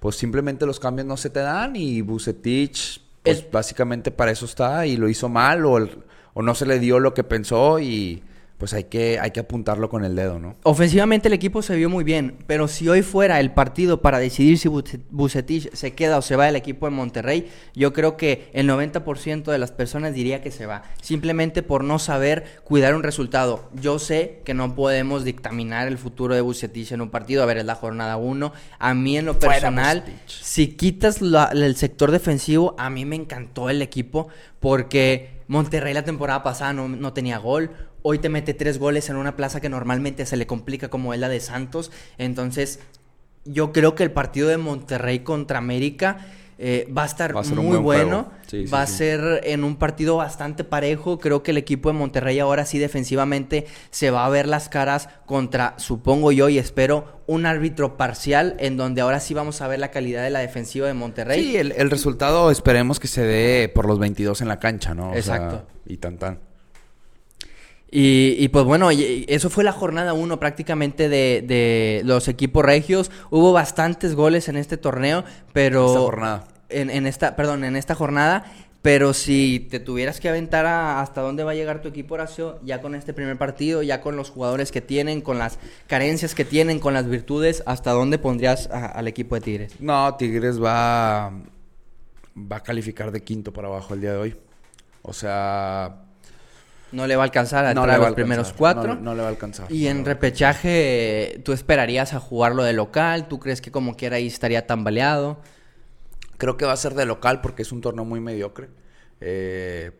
[0.00, 4.44] pues simplemente los cambios no se te dan y Bucetich, pues El- básicamente para eso
[4.46, 6.04] está y lo hizo mal o, el-
[6.34, 8.22] o no se le dio lo que pensó y
[8.60, 10.54] pues hay que, hay que apuntarlo con el dedo, ¿no?
[10.62, 14.58] Ofensivamente el equipo se vio muy bien, pero si hoy fuera el partido para decidir
[14.58, 18.50] si Buce- Bucetich se queda o se va del equipo de Monterrey, yo creo que
[18.52, 23.02] el 90% de las personas diría que se va, simplemente por no saber cuidar un
[23.02, 23.70] resultado.
[23.74, 27.56] Yo sé que no podemos dictaminar el futuro de Bucetich en un partido, a ver,
[27.56, 28.52] es la jornada 1.
[28.78, 33.70] A mí en lo personal, si quitas la- el sector defensivo, a mí me encantó
[33.70, 34.28] el equipo
[34.60, 37.70] porque Monterrey la temporada pasada no, no tenía gol.
[38.02, 41.20] Hoy te mete tres goles en una plaza que normalmente se le complica como es
[41.20, 41.90] la de Santos.
[42.18, 42.80] Entonces,
[43.44, 46.26] yo creo que el partido de Monterrey contra América
[46.62, 48.30] eh, va a estar Va a muy buen bueno.
[48.46, 48.96] sí, va a sí.
[48.98, 51.18] ser en un partido bastante parejo.
[51.18, 55.08] Creo que el equipo de Monterrey ahora sí defensivamente se va a ver las caras
[55.24, 59.78] contra, supongo yo y espero, un árbitro parcial en donde ahora sí vamos a ver
[59.78, 61.42] la calidad de la defensiva de Monterrey.
[61.42, 65.12] Sí, el, el resultado esperemos que se dé por los 22 en la cancha, ¿no?
[65.12, 65.66] O sea, Exacto.
[65.86, 66.49] y tan tan.
[67.90, 73.10] Y, y, pues bueno, eso fue la jornada 1 prácticamente de, de los equipos regios.
[73.30, 75.86] Hubo bastantes goles en este torneo, pero...
[75.86, 76.44] Esta jornada.
[76.68, 78.44] En, en esta, perdón, en esta jornada.
[78.82, 82.60] Pero si te tuvieras que aventar a- hasta dónde va a llegar tu equipo, Horacio,
[82.64, 86.46] ya con este primer partido, ya con los jugadores que tienen, con las carencias que
[86.46, 89.74] tienen, con las virtudes, ¿hasta dónde pondrías a- al equipo de Tigres?
[89.80, 91.30] No, Tigres va,
[92.36, 94.36] va a calificar de quinto para abajo el día de hoy.
[95.02, 96.04] O sea,
[96.92, 98.94] No le va a alcanzar a no entrar a los primeros cuatro.
[98.94, 99.70] No, no le va a alcanzar.
[99.70, 103.28] Y no en repechaje, ¿tú esperarías a jugarlo de local?
[103.28, 105.40] ¿Tú crees que como quiera ahí estaría tambaleado?
[106.36, 108.68] Creo que va a ser de local porque es un torneo muy mediocre.
[109.20, 109.92] Eh,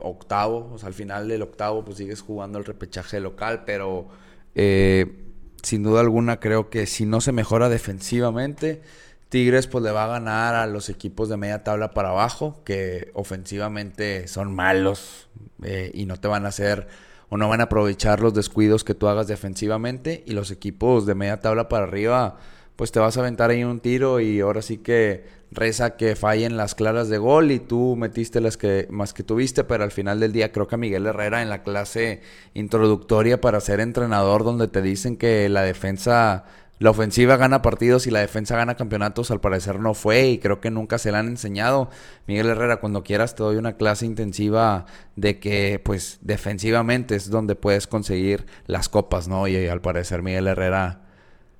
[0.00, 4.08] octavo, o sea, al final del octavo pues sigues jugando el repechaje local, pero
[4.54, 5.26] eh,
[5.62, 8.82] sin duda alguna creo que si no se mejora defensivamente,
[9.30, 13.10] Tigres pues le va a ganar a los equipos de media tabla para abajo, que
[13.14, 15.28] ofensivamente son malos
[15.62, 16.88] eh, y no te van a hacer
[17.30, 20.24] o no van a aprovechar los descuidos que tú hagas defensivamente.
[20.26, 22.38] Y los equipos de media tabla para arriba
[22.80, 26.56] pues te vas a aventar ahí un tiro y ahora sí que reza que fallen
[26.56, 30.18] las claras de gol y tú metiste las que más que tuviste, pero al final
[30.18, 32.22] del día creo que a Miguel Herrera en la clase
[32.54, 36.46] introductoria para ser entrenador donde te dicen que la defensa,
[36.80, 40.60] la ofensiva gana partidos y la defensa gana campeonatos, al parecer no fue y creo
[40.60, 41.90] que nunca se la han enseñado.
[42.26, 47.54] Miguel Herrera, cuando quieras te doy una clase intensiva de que pues defensivamente es donde
[47.54, 49.46] puedes conseguir las copas, ¿no?
[49.46, 51.02] Y al parecer Miguel Herrera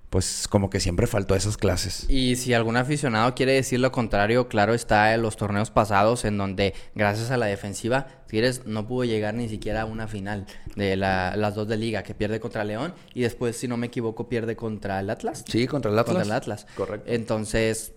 [0.09, 2.07] pues como que siempre faltó esas clases.
[2.09, 6.39] Y si algún aficionado quiere decir lo contrario, claro está en los torneos pasados en
[6.39, 10.97] donde gracias a la defensiva Tigres no pudo llegar ni siquiera a una final de
[10.97, 14.29] la- las dos de liga, que pierde contra León y después, si no me equivoco,
[14.29, 15.45] pierde contra el Atlas.
[15.49, 16.15] Sí, contra el Atlas.
[16.17, 16.67] Contra el Atlas.
[16.77, 17.11] Correcto.
[17.13, 17.93] Entonces,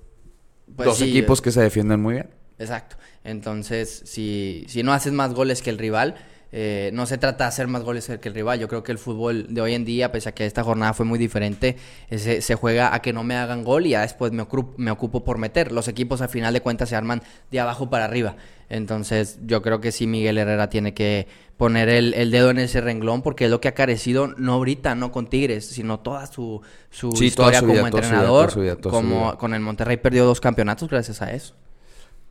[0.76, 2.30] pues Dos sí, equipos que se defienden muy bien.
[2.58, 2.96] Exacto.
[3.24, 6.16] Entonces, si, si no haces más goles que el rival,
[6.56, 8.60] eh, no se trata de hacer más goles que el rival.
[8.60, 11.06] Yo creo que el fútbol de hoy en día, pese a que esta jornada fue
[11.06, 11.78] muy diferente,
[12.10, 14.74] eh, se, se juega a que no me hagan gol y ya después me, ocru-
[14.78, 15.72] me ocupo por meter.
[15.72, 18.36] Los equipos al final de cuentas se arman de abajo para arriba.
[18.74, 22.82] Entonces, yo creo que sí Miguel Herrera tiene que poner el, el dedo en ese
[22.82, 26.62] renglón porque es lo que ha carecido, no ahorita, no con Tigres, sino toda su,
[26.90, 28.42] su Sí, historia toda su como vida, entrenador.
[28.46, 29.38] toda su vida, toda como vida.
[29.38, 31.56] con el Monterrey perdió dos campeonatos gracias a eso.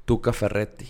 [0.04, 0.88] Tuca Ferretti,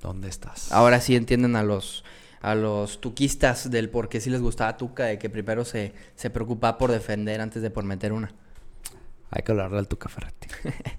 [0.00, 0.72] ¿dónde estás?
[0.72, 2.04] Ahora sí entienden a los
[2.40, 6.28] a los tuquistas del por qué sí les gustaba Tuca, de que primero se, se
[6.28, 8.32] preocupaba por defender antes de por meter una.
[9.30, 10.48] Hay que hablarle al Tuca Ferretti.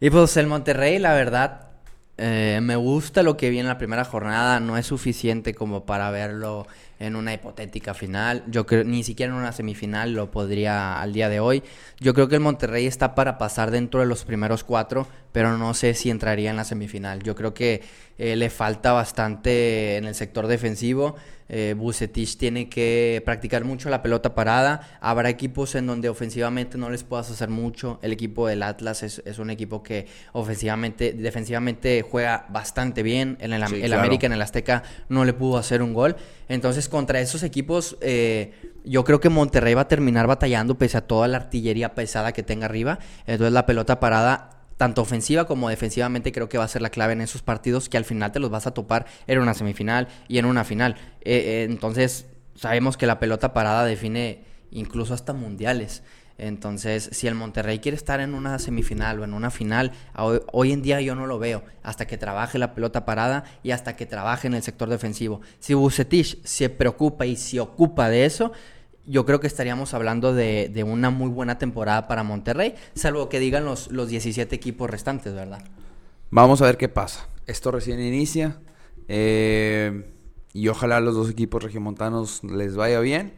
[0.00, 1.68] Y pues el Monterrey, la verdad,
[2.16, 4.60] eh, me gusta lo que vi en la primera jornada.
[4.60, 6.66] No es suficiente como para verlo
[7.04, 8.44] en una hipotética final.
[8.48, 11.62] Yo creo ni siquiera en una semifinal lo podría al día de hoy.
[12.00, 15.74] Yo creo que el Monterrey está para pasar dentro de los primeros cuatro, pero no
[15.74, 17.22] sé si entraría en la semifinal.
[17.22, 17.82] Yo creo que
[18.18, 21.16] eh, le falta bastante en el sector defensivo.
[21.48, 24.98] Eh, Bucetich tiene que practicar mucho la pelota parada.
[25.00, 27.98] Habrá equipos en donde ofensivamente no les puedas hacer mucho.
[28.02, 33.36] El equipo del Atlas es, es un equipo que ofensivamente, defensivamente juega bastante bien.
[33.40, 34.02] En el, Sí, el claro.
[34.02, 36.16] América, en el Azteca, no le pudo hacer un gol.
[36.48, 38.52] Entonces, contra esos equipos, eh,
[38.84, 42.44] yo creo que Monterrey va a terminar batallando pese a toda la artillería pesada que
[42.44, 43.00] tenga arriba.
[43.26, 47.14] Entonces, la pelota parada tanto ofensiva como defensivamente creo que va a ser la clave
[47.14, 50.38] en esos partidos que al final te los vas a topar en una semifinal y
[50.38, 50.94] en una final.
[51.22, 56.04] Eh, eh, entonces sabemos que la pelota parada define incluso hasta mundiales.
[56.36, 60.82] Entonces, si el Monterrey quiere estar en una semifinal o en una final, hoy, en
[60.82, 61.62] día yo no lo veo.
[61.82, 65.40] Hasta que trabaje la pelota parada y hasta que trabaje en el sector defensivo.
[65.60, 68.52] Si Bucetich se preocupa y se ocupa de eso,
[69.06, 73.38] yo creo que estaríamos hablando de, de una muy buena temporada para Monterrey, salvo que
[73.38, 75.62] digan los, los 17 equipos restantes, ¿verdad?
[76.30, 77.28] Vamos a ver qué pasa.
[77.46, 78.58] Esto recién inicia.
[79.08, 80.10] eh,
[80.54, 83.34] y ojalá a los dos equipos regiomontanos les vaya bien.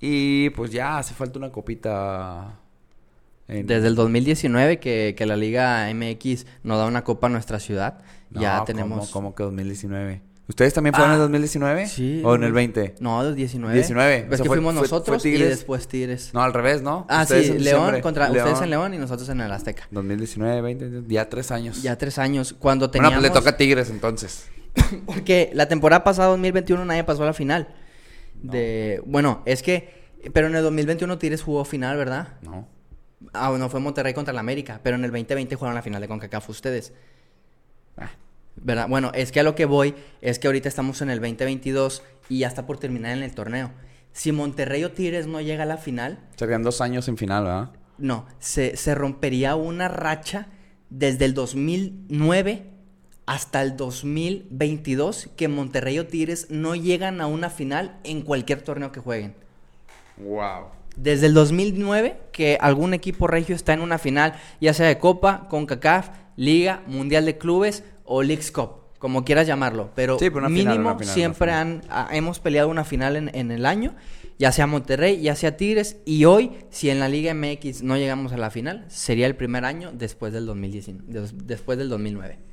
[0.00, 2.56] Y pues ya hace falta una copita.
[3.48, 7.58] en- Desde el 2019 que, que la Liga MX nos da una copa a nuestra
[7.58, 7.98] ciudad,
[8.30, 9.10] No, ya ¿cómo- tenemos...
[9.10, 10.22] ¿Cómo, que 2019?
[10.48, 11.86] ¿Ustedes también fueron Ah, en el 2019?
[11.86, 12.22] Sí.
[12.24, 12.96] ¿O en el 20?
[12.98, 13.72] No, del 19.
[13.74, 14.24] 19.
[14.26, 16.30] Pues O sea, que fue- fuimos nosotros fue y después Tigres.
[16.34, 17.06] No, al revés, ¿no?
[17.08, 18.00] Ah, Ustedes sí, León diciembre.
[18.00, 19.86] contra ustedes en León y nosotros en el Azteca.
[19.92, 21.82] 2019, 20, ya tres años.
[21.82, 22.52] Ya tres años.
[22.58, 23.18] Cuando Bueno, teníamos...
[23.20, 24.48] pues le toca a Tigres entonces.
[25.06, 27.68] Porque la temporada pasada, 2021, nadie pasó a la final.
[28.42, 29.02] De...
[29.06, 30.00] Bueno, es que...
[30.32, 32.34] Pero en el 2021 Tigres jugó final, ¿verdad?
[32.42, 32.68] No.
[33.32, 34.80] Ah, bueno, fue Monterrey contra el América.
[34.82, 36.92] Pero en el 2020 jugaron la final de CONCACAF ustedes.
[37.96, 38.10] Ah,
[38.56, 38.88] ¿Verdad?
[38.88, 42.40] Bueno, es que a lo que voy es que ahorita estamos en el 2022 y
[42.40, 43.70] ya está por terminar en el torneo.
[44.12, 47.70] Si Monterrey o Tigres no llega a la final, serían dos años en final, ¿verdad?
[48.00, 50.48] no, se, se rompería una racha
[50.88, 52.69] desde el 2009
[53.30, 58.90] hasta el 2022 que Monterrey o Tigres no llegan a una final en cualquier torneo
[58.90, 59.34] que jueguen.
[60.16, 60.66] Wow.
[60.96, 65.46] Desde el 2009 que algún equipo regio está en una final, ya sea de Copa,
[65.48, 69.90] CONCACAF, Liga, Mundial de Clubes o Leagues Cup, como quieras llamarlo.
[69.94, 73.30] Pero, Sí, pero una final, mínimo final, siempre han, ah, hemos peleado una final en,
[73.34, 73.94] en el año,
[74.40, 75.98] ya sea Monterrey, ya sea Tigres.
[76.04, 79.64] Y hoy, si en la Liga MX no llegamos a la final, sería el primer
[79.64, 82.49] año después del 2019, des- después del 2009.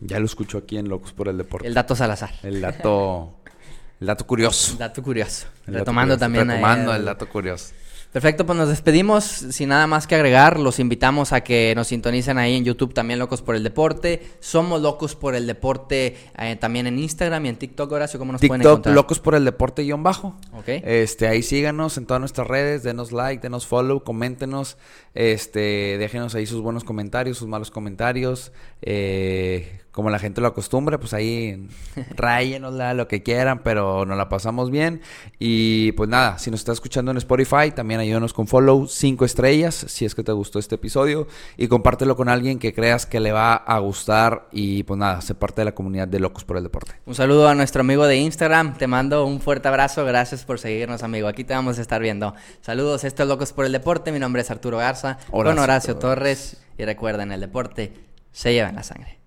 [0.00, 1.66] Ya lo escucho aquí en Locos por el Deporte.
[1.66, 2.30] El dato Salazar.
[2.42, 3.34] El dato.
[4.00, 4.76] El dato curioso.
[4.78, 5.46] Dato curioso.
[5.66, 6.20] El dato Retomando curioso.
[6.20, 6.48] también.
[6.48, 7.72] Retomando el- el dato curioso.
[8.12, 9.24] Perfecto, pues nos despedimos.
[9.24, 13.18] Sin nada más que agregar, los invitamos a que nos sintonicen ahí en YouTube también
[13.18, 14.22] Locos por el Deporte.
[14.40, 18.40] Somos Locos por el Deporte eh, también en Instagram y en TikTok, Horacio, ¿cómo nos
[18.40, 18.94] pueden TikTok, encontrar?
[18.94, 20.36] Locos por el Deporte guion bajo.
[20.52, 20.68] Ok.
[20.68, 24.76] Este, ahí síganos en todas nuestras redes, denos like, denos follow, coméntenos,
[25.14, 31.00] este, déjenos ahí sus buenos comentarios, sus malos comentarios, eh, como la gente lo acostumbra,
[31.00, 31.68] pues ahí
[32.16, 35.00] rayenosla, lo que quieran, pero nos la pasamos bien.
[35.38, 39.86] Y pues nada, si nos está escuchando en Spotify, también ayúdanos con follow, cinco estrellas,
[39.88, 41.26] si es que te gustó este episodio,
[41.56, 45.34] y compártelo con alguien que creas que le va a gustar, y pues nada, sé
[45.34, 46.92] parte de la comunidad de Locos por el Deporte.
[47.06, 48.76] Un saludo a nuestro amigo de Instagram.
[48.76, 50.04] Te mando un fuerte abrazo.
[50.04, 51.26] Gracias por seguirnos, amigo.
[51.26, 52.34] Aquí te vamos a estar viendo.
[52.60, 54.12] Saludos, esto es Locos por el Deporte.
[54.12, 55.16] Mi nombre es Arturo Garza.
[55.30, 56.50] con Horacio Horacio Torres.
[56.50, 56.66] Torres.
[56.76, 57.94] Y recuerden, el deporte
[58.30, 59.25] se lleva en la sangre.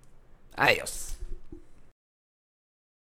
[0.60, 1.09] Adiós.